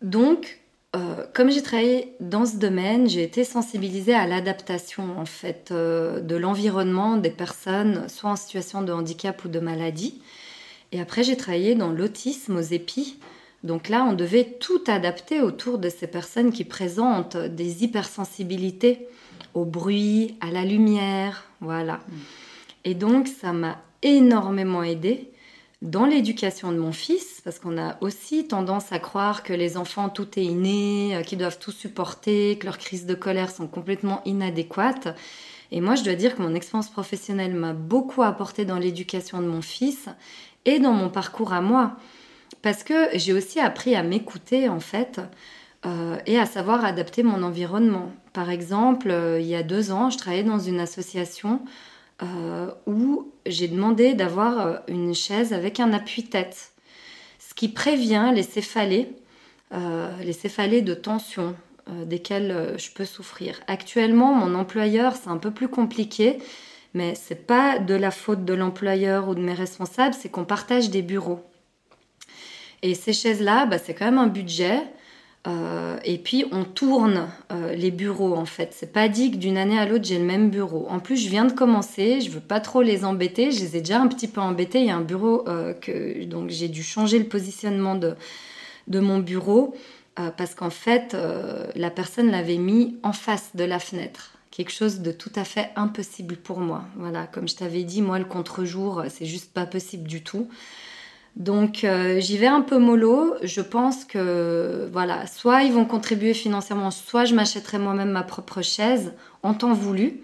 [0.02, 0.60] Donc,
[0.96, 6.36] euh, comme j'ai travaillé dans ce domaine, j'ai été sensibilisée à l'adaptation en fait de
[6.36, 10.22] l'environnement des personnes, soit en situation de handicap ou de maladie.
[10.92, 13.18] Et après, j'ai travaillé dans l'autisme aux épis,
[13.64, 19.08] donc là, on devait tout adapter autour de ces personnes qui présentent des hypersensibilités
[19.54, 21.96] au bruit, à la lumière, voilà.
[21.96, 22.14] Mm.
[22.86, 25.32] Et donc, ça m'a énormément aidé
[25.84, 30.10] dans l'éducation de mon fils, parce qu'on a aussi tendance à croire que les enfants,
[30.10, 34.24] tout est inné, euh, qu'ils doivent tout supporter, que leurs crises de colère sont complètement
[34.26, 35.16] inadéquates.
[35.72, 39.48] Et moi, je dois dire que mon expérience professionnelle m'a beaucoup apporté dans l'éducation de
[39.48, 40.08] mon fils
[40.66, 41.98] et dans mon parcours à moi
[42.64, 45.22] parce que j'ai aussi appris à m'écouter en fait
[45.86, 48.12] euh, et à savoir adapter mon environnement.
[48.32, 51.60] Par exemple, euh, il y a deux ans, je travaillais dans une association
[52.22, 56.74] euh, où j'ai demandé d'avoir une chaise avec un appui-tête,
[57.40, 59.10] ce qui prévient les céphalées,
[60.22, 61.56] les céphalées de tension
[62.06, 63.60] desquelles je peux souffrir.
[63.68, 66.38] Actuellement, mon employeur, c'est un peu plus compliqué,
[66.94, 70.90] mais c'est pas de la faute de l'employeur ou de mes responsables, c'est qu'on partage
[70.90, 71.44] des bureaux.
[72.84, 74.84] Et ces chaises-là, bah, c'est quand même un budget.
[75.46, 78.70] Euh, et puis on tourne euh, les bureaux en fait.
[78.74, 80.88] C'est pas dit que d'une année à l'autre j'ai le même bureau.
[80.90, 83.52] En plus je viens de commencer, je veux pas trop les embêter.
[83.52, 84.80] Je les ai déjà un petit peu embêtés.
[84.80, 88.16] Il y a un bureau euh, que donc j'ai dû changer le positionnement de,
[88.88, 89.76] de mon bureau
[90.38, 91.18] parce qu'en fait
[91.76, 94.38] la personne l'avait mis en face de la fenêtre.
[94.52, 96.84] Quelque chose de tout à fait impossible pour moi.
[96.98, 100.50] Voilà, comme je t'avais dit, moi le contre-jour c'est juste pas possible du tout.
[101.36, 103.34] Donc euh, j'y vais un peu mollo.
[103.42, 108.62] Je pense que voilà, soit ils vont contribuer financièrement, soit je m'achèterai moi-même ma propre
[108.62, 110.22] chaise en temps voulu.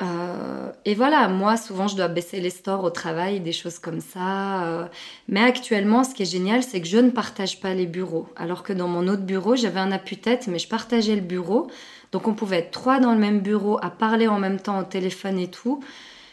[0.00, 4.00] Euh, et voilà, moi souvent je dois baisser les stores au travail, des choses comme
[4.00, 4.64] ça.
[4.64, 4.86] Euh.
[5.26, 8.28] mais actuellement, ce qui est génial, c'est que je ne partage pas les bureaux.
[8.36, 11.68] Alors que dans mon autre bureau, j'avais un appui-tête, mais je partageais le bureau.
[12.12, 14.84] Donc on pouvait être trois dans le même bureau à parler en même temps au
[14.84, 15.82] téléphone et tout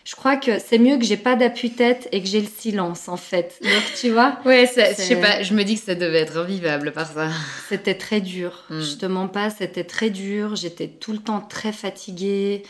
[0.06, 3.18] je crois que c'est mieux que j'ai pas d'appui-tête et que j'ai le silence en
[3.18, 3.60] fait.
[3.64, 6.92] Donc tu vois Ouais, je sais pas, je me dis que ça devait être vivable
[6.92, 7.30] par ça.
[7.68, 8.64] C'était très dur.
[8.70, 8.82] Hmm.
[8.82, 10.56] Je te mens pas, c'était très dur.
[10.56, 12.62] J'étais tout le temps très fatiguée.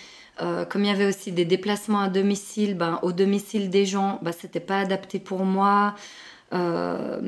[0.41, 4.19] Euh, comme il y avait aussi des déplacements à domicile, ben, au domicile des gens,
[4.21, 5.95] ben, c'était pas adapté pour moi.
[6.53, 7.19] Euh,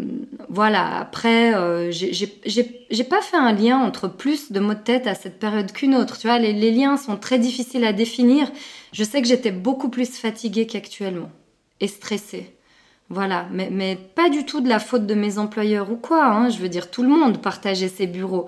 [0.48, 5.16] voilà, après, euh, j'ai pas fait un lien entre plus de maux de tête à
[5.16, 6.18] cette période qu'une autre.
[6.18, 8.50] Tu vois, les, liens sont très difficiles à définir.
[8.94, 11.32] Je sais que j'étais beaucoup plus fatiguée qu'actuellement
[11.80, 12.54] et stressée.
[13.10, 16.26] Voilà, mais, mais, pas du tout de la faute de mes employeurs ou quoi.
[16.26, 16.50] Hein.
[16.50, 18.48] Je veux dire, tout le monde partageait ses bureaux.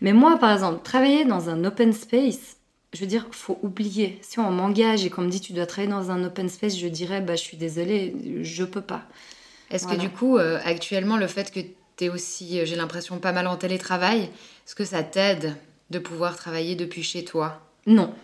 [0.00, 2.56] Mais moi, par exemple, travailler dans un open space,
[2.92, 4.18] je veux dire, faut oublier.
[4.22, 6.86] Si on m'engage et qu'on me dit tu dois travailler dans un open space, je
[6.86, 9.02] dirais bah je suis désolée, je peux pas.
[9.70, 11.60] Est-ce que du coup, euh, actuellement, le fait que
[11.96, 15.56] tu es aussi, euh, j'ai l'impression, pas mal en télétravail, est-ce que ça t'aide
[15.90, 17.60] de pouvoir travailler depuis chez toi?
[17.86, 18.14] Non.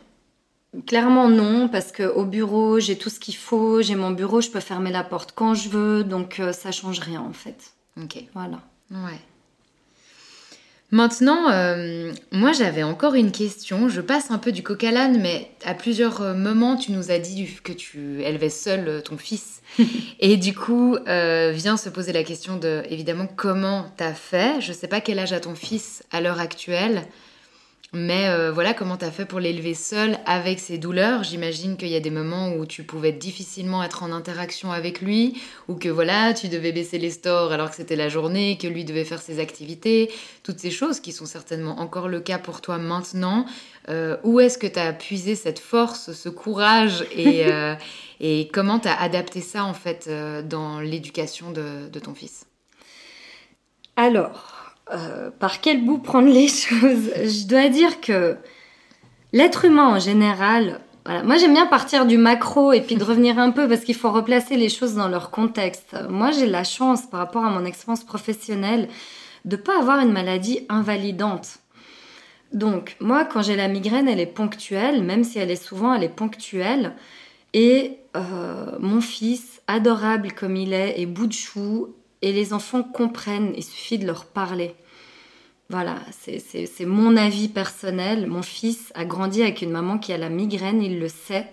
[0.86, 4.60] Clairement non, parce qu'au bureau, j'ai tout ce qu'il faut, j'ai mon bureau, je peux
[4.60, 7.72] fermer la porte quand je veux, donc euh, ça change rien en fait.
[8.02, 8.24] Ok.
[8.34, 8.60] Voilà.
[8.90, 9.20] Ouais.
[10.92, 13.88] Maintenant, euh, moi j'avais encore une question.
[13.88, 17.10] Je passe un peu du coq à l'âne, mais à plusieurs euh, moments tu nous
[17.10, 19.62] as dit que tu élevais seul euh, ton fils.
[20.20, 24.60] Et du coup, vient se poser la question de, évidemment, comment t'as fait?
[24.60, 27.04] Je sais pas quel âge a ton fils à l'heure actuelle.
[27.94, 31.24] Mais euh, voilà, comment tu as fait pour l'élever seul avec ses douleurs.
[31.24, 35.38] J'imagine qu'il y a des moments où tu pouvais difficilement être en interaction avec lui,
[35.68, 38.86] ou que voilà, tu devais baisser les stores alors que c'était la journée, que lui
[38.86, 40.10] devait faire ses activités,
[40.42, 43.44] toutes ces choses qui sont certainement encore le cas pour toi maintenant.
[43.90, 47.74] Euh, où est-ce que tu as puisé cette force, ce courage, et, euh,
[48.20, 50.08] et comment tu as adapté ça en fait
[50.48, 52.46] dans l'éducation de, de ton fils?
[53.96, 57.10] Alors, euh, par quel bout prendre les choses?
[57.16, 58.36] Je dois dire que
[59.32, 60.80] l'être humain en général,
[61.24, 64.10] moi j'aime bien partir du macro et puis de revenir un peu parce qu'il faut
[64.10, 65.96] replacer les choses dans leur contexte.
[66.08, 68.88] Moi j'ai la chance par rapport à mon expérience professionnelle
[69.44, 71.58] de pas avoir une maladie invalidante.
[72.52, 76.04] Donc moi quand j'ai la migraine elle est ponctuelle, même si elle est souvent elle
[76.04, 76.92] est ponctuelle.
[77.54, 82.82] Et euh, mon fils, adorable comme il est, est bout de chou, et les enfants
[82.82, 84.74] comprennent, il suffit de leur parler.
[85.68, 88.26] Voilà, c'est mon avis personnel.
[88.26, 91.46] Mon fils a grandi avec une maman qui a la migraine, il le sait.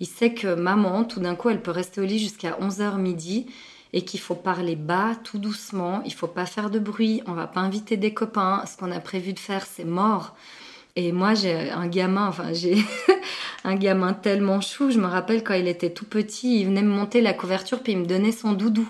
[0.00, 3.46] Il sait que maman, tout d'un coup, elle peut rester au lit jusqu'à 11h midi
[3.92, 6.02] et qu'il faut parler bas, tout doucement.
[6.04, 8.64] Il faut pas faire de bruit, on va pas inviter des copains.
[8.66, 10.34] Ce qu'on a prévu de faire, c'est mort.
[10.96, 12.78] Et moi, j'ai un gamin, enfin, j'ai
[13.64, 14.90] un gamin tellement chou.
[14.90, 17.92] Je me rappelle quand il était tout petit, il venait me monter la couverture puis
[17.92, 18.88] il me donnait son doudou.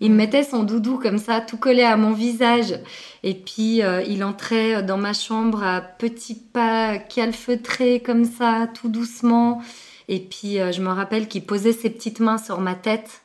[0.00, 2.78] Il me mettait son doudou comme ça, tout collé à mon visage.
[3.22, 8.88] Et puis, euh, il entrait dans ma chambre à petits pas calfeutrés comme ça, tout
[8.88, 9.62] doucement.
[10.08, 13.22] Et puis, euh, je me rappelle qu'il posait ses petites mains sur ma tête.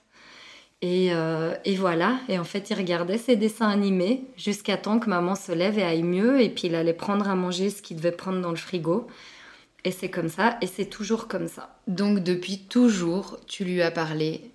[0.81, 2.19] Et, euh, et, voilà.
[2.29, 5.83] Et en fait, il regardait ses dessins animés jusqu'à temps que maman se lève et
[5.83, 6.41] aille mieux.
[6.41, 9.07] Et puis, il allait prendre à manger ce qu'il devait prendre dans le frigo.
[9.83, 10.57] Et c'est comme ça.
[10.61, 11.75] Et c'est toujours comme ça.
[11.87, 14.51] Donc, depuis toujours, tu lui as parlé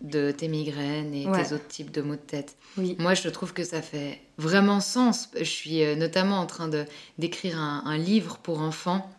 [0.00, 2.56] de tes migraines et tes autres types de maux de tête.
[2.98, 5.30] Moi, je trouve que ça fait vraiment sens.
[5.36, 6.70] Je suis euh, notamment en train
[7.18, 9.10] d'écrire un, livre pour enfants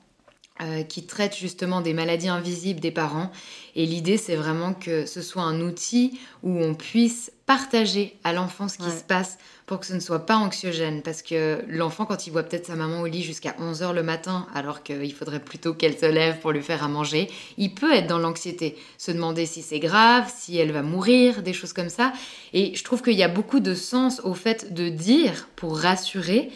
[0.62, 3.32] euh, qui traite justement des maladies invisibles des parents.
[3.76, 8.68] Et l'idée, c'est vraiment que ce soit un outil où on puisse partager à l'enfant
[8.68, 11.02] ce qui se passe pour que ce ne soit pas anxiogène.
[11.02, 14.46] Parce que l'enfant, quand il voit peut-être sa maman au lit jusqu'à 11h le matin,
[14.54, 18.08] alors qu'il faudrait plutôt qu'elle se lève pour lui faire à manger, il peut être
[18.08, 22.12] dans l'anxiété, se demander si c'est grave, si elle va mourir, des choses comme ça.
[22.54, 26.52] Et je trouve qu'il y a beaucoup de sens au fait de dire pour rassurer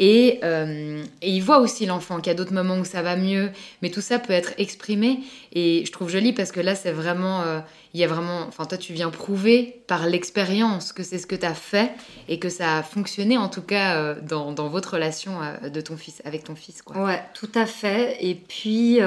[0.00, 3.50] euh, et, il voit aussi l'enfant qu'il y a d'autres moments où ça va mieux,
[3.82, 5.20] mais tout ça peut être exprimé.
[5.52, 7.60] Et je trouve joli parce que là, c'est vraiment, euh,
[7.94, 11.36] il y a vraiment, enfin toi, tu viens prouver par l'expérience que c'est ce que
[11.36, 11.92] tu as fait
[12.28, 15.96] et que ça a fonctionné en tout cas euh, dans, dans, votre relation de ton
[15.96, 17.02] fils, avec ton fils, quoi.
[17.04, 18.18] Ouais, tout à fait.
[18.20, 19.00] Et puis.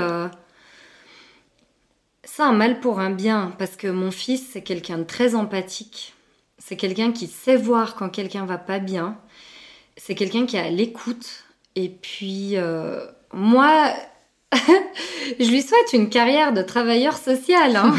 [2.26, 6.14] C'est un mal pour un bien, parce que mon fils, c'est quelqu'un de très empathique.
[6.60, 9.18] C'est quelqu'un qui sait voir quand quelqu'un va pas bien
[10.00, 11.43] c'est quelqu'un qui a l'écoute.
[11.76, 13.93] Et puis, euh, moi,
[15.39, 17.76] je lui souhaite une carrière de travailleur social.
[17.76, 17.93] Hein.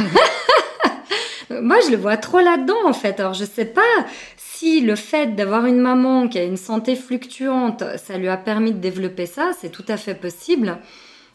[1.62, 3.20] moi, je le vois trop là-dedans, en fait.
[3.20, 3.82] Alors, je sais pas
[4.36, 8.72] si le fait d'avoir une maman qui a une santé fluctuante, ça lui a permis
[8.72, 10.78] de développer ça, c'est tout à fait possible.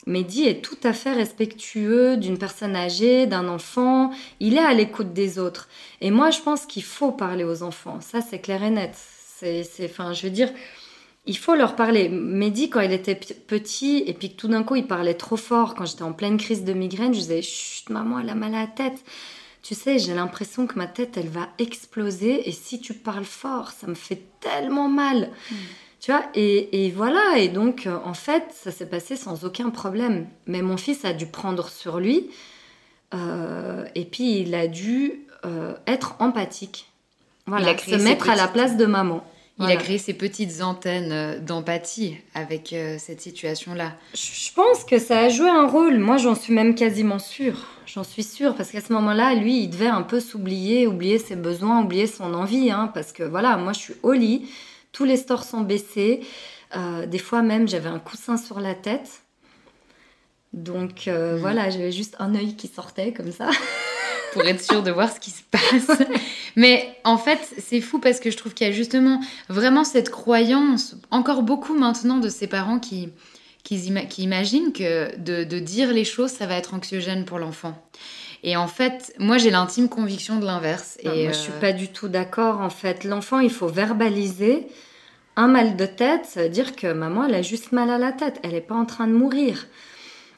[0.06, 4.12] Mehdi est tout à fait respectueux d'une personne âgée, d'un enfant.
[4.40, 5.68] Il est à l'écoute des autres.
[6.02, 8.00] Et moi, je pense qu'il faut parler aux enfants.
[8.02, 8.96] Ça, c'est clair et net.
[9.64, 10.50] C'est, enfin, je veux dire,
[11.26, 12.10] il faut leur parler.
[12.10, 15.76] Mehdi, quand il était petit, et puis que tout d'un coup, il parlait trop fort,
[15.76, 18.62] quand j'étais en pleine crise de migraine, je disais, chut, maman, elle a mal à
[18.62, 19.04] la tête.
[19.64, 23.72] Tu sais, j'ai l'impression que ma tête, elle va exploser, et si tu parles fort,
[23.72, 25.32] ça me fait tellement mal.
[25.50, 25.56] Mm.
[26.00, 30.28] Tu vois, et, voilà, et donc, euh, en fait, ça s'est passé sans aucun problème.
[30.46, 32.30] Mais mon fils a dû prendre sur lui,
[33.16, 36.92] euh, et puis il a dû euh, être empathique.
[37.48, 39.24] Voilà, se mettre à la place de maman.
[39.58, 43.94] Il a créé ces petites antennes euh, d'empathie avec euh, cette situation-là.
[44.14, 45.98] Je pense que ça a joué un rôle.
[45.98, 47.66] Moi, j'en suis même quasiment sûre.
[47.86, 51.38] J'en suis sûre parce qu'à ce moment-là, lui, il devait un peu s'oublier, oublier ses
[51.38, 52.70] besoins, oublier son envie.
[52.70, 54.50] Hein, parce que voilà, moi, je suis au lit,
[54.92, 56.20] tous les stores sont baissés.
[56.76, 59.22] Euh, des fois même, j'avais un coussin sur la tête.
[60.52, 61.36] Donc mm.
[61.38, 63.50] voilà, j'avais juste un œil qui sortait comme ça.
[64.36, 65.98] pour être sûr de voir ce qui se passe.
[66.58, 70.10] Mais en fait, c'est fou parce que je trouve qu'il y a justement vraiment cette
[70.10, 73.08] croyance, encore beaucoup maintenant, de ces parents qui,
[73.64, 73.78] qui,
[74.18, 77.82] imaginent que de, dire les choses, ça va être anxiogène pour l'enfant.
[78.44, 80.98] Et en fait, moi, j'ai l'intime conviction de l'inverse.
[81.00, 82.60] Et moi, je suis euh, pas du tout d'accord.
[82.60, 84.68] En fait, l'enfant, il faut verbaliser
[85.38, 88.12] un mal de tête, ça veut dire que maman, elle a juste mal à la
[88.12, 89.68] tête, elle n'est pas en train de mourir.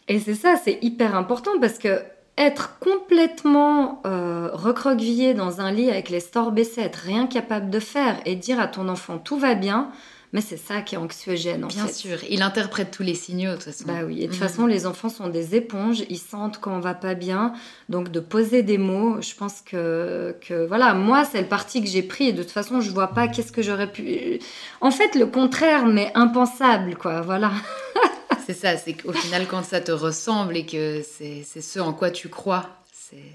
[0.07, 1.99] Et c'est ça, c'est hyper important parce que
[2.37, 7.79] être complètement euh, recroquevillé dans un lit avec les stores baissés, être rien capable de
[7.79, 9.89] faire et dire à ton enfant tout va bien,
[10.33, 13.55] mais c'est ça qui est anxiogène en Bien sûr, il interprète tous les signaux de
[13.55, 13.85] toute façon.
[13.87, 14.47] Bah oui, et de toute mhm.
[14.47, 17.53] façon les enfants sont des éponges, ils sentent quand on va pas bien,
[17.89, 21.87] donc de poser des mots, je pense que, que voilà, moi c'est le parti que
[21.87, 24.39] j'ai pris et de toute façon je vois pas qu'est-ce que j'aurais pu...
[24.79, 27.51] En fait le contraire, mais impensable quoi, voilà.
[28.47, 32.11] c'est ça, c'est qu'au final, quand ça te ressemble et que c'est ce en quoi
[32.11, 32.69] tu crois,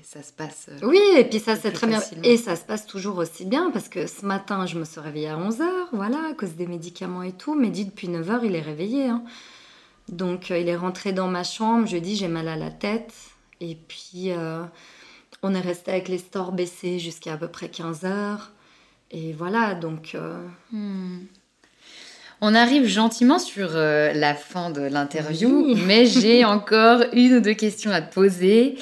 [0.03, 0.71] ça se passe.
[0.71, 2.01] Euh, oui, et puis ça, c'est très bien.
[2.23, 5.29] Et ça se passe toujours aussi bien parce que ce matin, je me suis réveillée
[5.29, 7.55] à 11h, voilà, à cause des médicaments et tout.
[7.55, 9.09] Mais dit depuis 9h, il est réveillé.
[9.09, 9.23] Hein.
[10.09, 11.85] Donc, euh, il est rentré dans ma chambre.
[11.85, 13.13] Je lui ai dit, j'ai mal à la tête.
[13.61, 14.65] Et puis, euh,
[15.43, 18.39] on est resté avec les stores baissés jusqu'à à peu près 15h.
[19.11, 20.17] Et voilà, donc.
[20.71, 21.19] Hmm.
[22.45, 27.55] On arrive gentiment sur euh, la fin de l'interview, mais j'ai encore une ou deux
[27.55, 28.77] questions à te poser.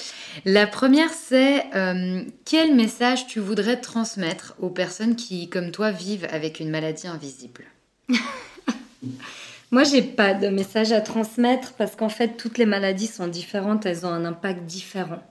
[0.47, 6.27] La première, c'est euh, quel message tu voudrais transmettre aux personnes qui, comme toi, vivent
[6.33, 7.65] avec une maladie invisible?
[9.71, 13.85] Moi, j'ai pas de message à transmettre parce qu'en fait, toutes les maladies sont différentes,
[13.85, 15.23] elles ont un impact différent.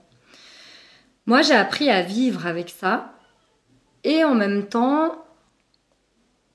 [1.26, 3.12] Moi, j'ai appris à vivre avec ça
[4.04, 5.16] et en même temps,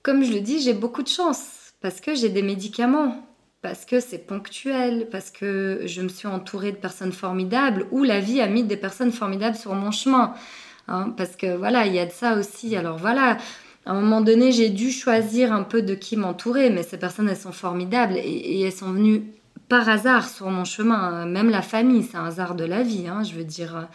[0.04, 1.55] comme je le dis, j'ai beaucoup de chance
[1.86, 3.16] parce que j'ai des médicaments,
[3.62, 8.20] parce que c'est ponctuel, parce que je me suis entourée de personnes formidables, ou la
[8.20, 10.34] vie a mis des personnes formidables sur mon chemin.
[10.88, 12.76] Hein, parce que voilà, il y a de ça aussi.
[12.76, 13.38] Alors voilà,
[13.86, 17.30] à un moment donné, j'ai dû choisir un peu de qui m'entourer, mais ces personnes,
[17.30, 19.22] elles sont formidables et, elles sont venues
[19.70, 21.28] par hasard sur mon chemin.
[21.28, 23.90] Même la famille, c'est un hasard de la vie, hein, je veux dire.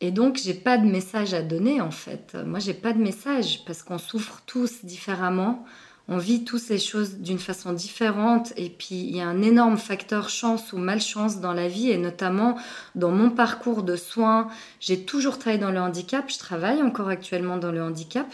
[0.00, 2.36] Et donc, j'ai pas de message à donner en fait.
[2.46, 5.64] Moi, j'ai pas de message parce qu'on souffre tous différemment
[6.10, 9.78] on vit toutes ces choses d'une façon différente et puis il y a un énorme
[9.78, 12.58] facteur chance ou malchance dans la vie et notamment
[12.94, 14.48] dans mon parcours de soins,
[14.80, 18.26] j'ai toujours travaillé dans le handicap, je travaille encore actuellement dans le handicap.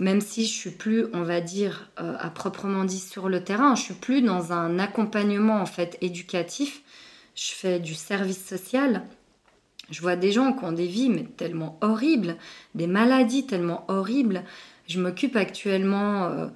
[0.00, 3.76] Même si je suis plus, on va dire, euh, à proprement dit sur le terrain,
[3.76, 6.82] je suis plus dans un accompagnement en fait éducatif.
[7.36, 9.04] Je fais du service social
[9.90, 12.36] je vois des gens qui ont des vies mais tellement horribles,
[12.74, 14.42] des maladies tellement horribles.
[14.86, 16.46] Je m'occupe actuellement euh,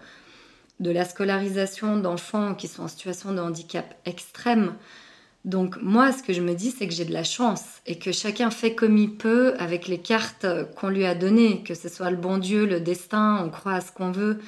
[0.81, 4.75] de la scolarisation d'enfants qui sont en situation de handicap extrême.
[5.45, 8.13] Donc moi, ce que je me dis, c'est que j'ai de la chance et que
[8.13, 12.11] chacun fait comme il peut avec les cartes qu'on lui a données, que ce soit
[12.11, 14.39] le bon Dieu, le destin, on croit à ce qu'on veut.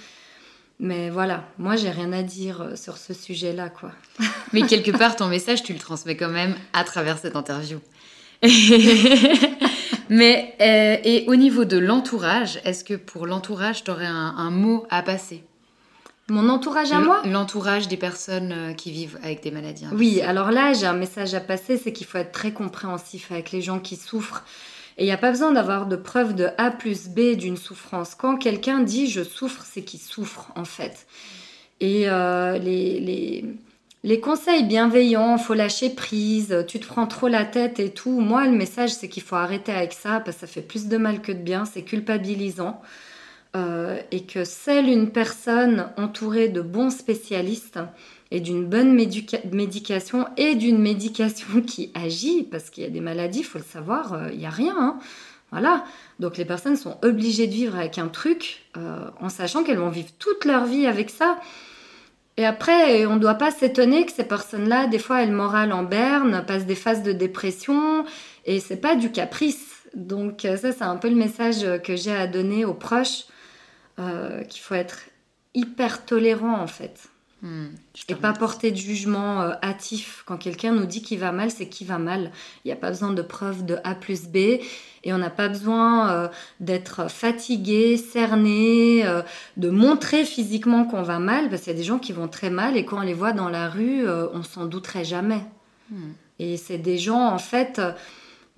[0.78, 3.92] Mais voilà, moi j'ai rien à dire sur ce sujet-là, quoi.
[4.52, 7.78] Mais quelque part, ton message, tu le transmets quand même à travers cette interview.
[10.08, 14.86] Mais euh, et au niveau de l'entourage, est-ce que pour l'entourage, tu aurais un mot
[14.90, 15.44] à passer?
[16.30, 19.84] Mon entourage à moi L'entourage des personnes euh, qui vivent avec des maladies.
[19.92, 23.52] Oui, alors là, j'ai un message à passer, c'est qu'il faut être très compréhensif avec
[23.52, 24.44] les gens qui souffrent.
[24.98, 28.14] Et il n'y a pas besoin d'avoir de preuves de A plus B d'une souffrance.
[28.14, 31.06] Quand quelqu'un dit je souffre, c'est qu'il souffre en fait.
[31.80, 33.44] Et euh, les, les,
[34.04, 38.20] les, conseils bienveillants, faut lâcher prise, tu te prends trop la tête et tout.
[38.20, 40.96] Moi, le message, c'est qu'il faut arrêter avec ça parce que ça fait plus de
[40.98, 42.82] mal que de bien, c'est culpabilisant.
[43.56, 47.80] Euh, et que seule une personne entourée de bons spécialistes
[48.30, 53.40] et d'une bonne médication et d'une médication qui agit, parce qu'il y a des maladies,
[53.40, 54.76] il faut le savoir, euh, il n'y a rien.
[54.78, 54.98] Hein.
[55.50, 55.84] Voilà.
[56.20, 59.90] Donc les personnes sont obligées de vivre avec un truc euh, en sachant qu'elles vont
[59.90, 61.40] vivre toute leur vie avec ça.
[62.36, 65.82] Et après, on ne doit pas s'étonner que ces personnes-là, des fois, elles morales en
[65.82, 68.04] berne, passent des phases de dépression,
[68.46, 69.88] et c'est pas du caprice.
[69.94, 73.24] Donc ça, c'est un peu le message que j'ai à donner aux proches
[74.00, 75.00] euh, qu'il faut être
[75.54, 77.08] hyper tolérant en fait.
[77.42, 77.68] Hmm,
[78.08, 80.24] et pas porter de jugement euh, hâtif.
[80.26, 82.32] Quand quelqu'un nous dit qu'il va mal, c'est qu'il va mal.
[82.64, 85.48] Il n'y a pas besoin de preuves de A plus B et on n'a pas
[85.48, 86.28] besoin euh,
[86.60, 89.04] d'être fatigué, cerné,
[89.56, 92.50] de montrer physiquement qu'on va mal parce qu'il y a des gens qui vont très
[92.50, 95.42] mal et quand on les voit dans la rue, on s'en douterait jamais.
[95.90, 96.12] Hmm.
[96.38, 97.80] Et c'est des gens en fait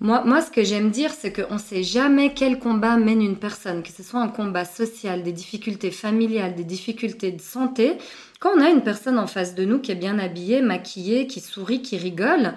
[0.03, 3.83] moi, ce que j'aime dire, c'est qu'on ne sait jamais quel combat mène une personne,
[3.83, 7.97] que ce soit un combat social, des difficultés familiales, des difficultés de santé.
[8.41, 11.39] Quand on a une personne en face de nous qui est bien habillée, maquillée, qui
[11.39, 12.53] sourit, qui rigole,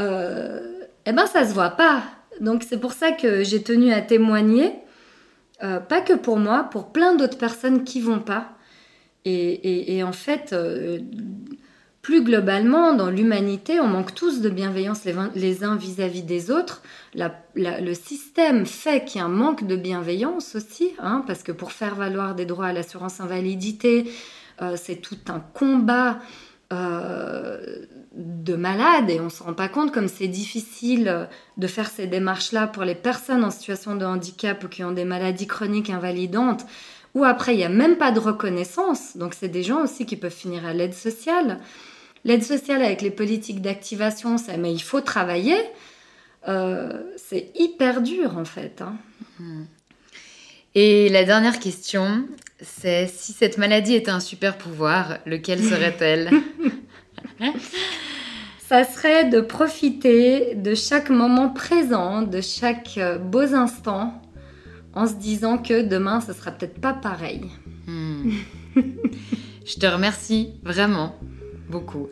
[0.00, 2.02] euh, eh ben ça se voit pas.
[2.40, 4.72] Donc c'est pour ça que j'ai tenu à témoigner,
[5.62, 8.50] euh, pas que pour moi, pour plein d'autres personnes qui vont pas.
[9.26, 10.98] Et, en fait, euh,
[12.04, 16.82] plus globalement, dans l'humanité, on manque tous de bienveillance les, uns vis-à-vis des autres.
[17.14, 21.72] le système fait qu'il y a un manque de bienveillance aussi, hein, parce que pour
[21.72, 24.04] faire valoir des droits à l'assurance invalidité,
[24.60, 26.18] euh, c'est tout un combat
[26.74, 31.26] euh, de malades et on ne se rend pas compte comme c'est difficile
[31.56, 35.06] de faire ces démarches-là pour les personnes en situation de handicap ou qui ont des
[35.06, 36.66] maladies chroniques invalidantes,
[37.14, 40.16] ou après il n'y a même pas de reconnaissance, donc c'est des gens aussi qui
[40.16, 41.60] peuvent finir à l'aide sociale.
[42.24, 45.56] L'aide sociale avec les politiques d'activation, ça, mais il faut travailler.
[46.48, 48.82] Euh, c'est hyper dur en fait.
[48.82, 48.96] Hein.
[49.38, 49.64] Hmm.
[50.74, 52.26] Et la dernière question,
[52.60, 56.30] c'est si cette maladie était un super pouvoir, lequel serait-elle
[58.66, 64.22] Ça serait de profiter de chaque moment présent, de chaque euh, beau instant,
[64.94, 67.42] en se disant que demain, ce sera peut-être pas pareil.
[67.86, 68.30] Hmm.
[69.66, 71.14] Je te remercie vraiment
[71.74, 72.08] beaucoup.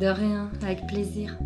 [0.00, 1.38] de rien, avec plaisir.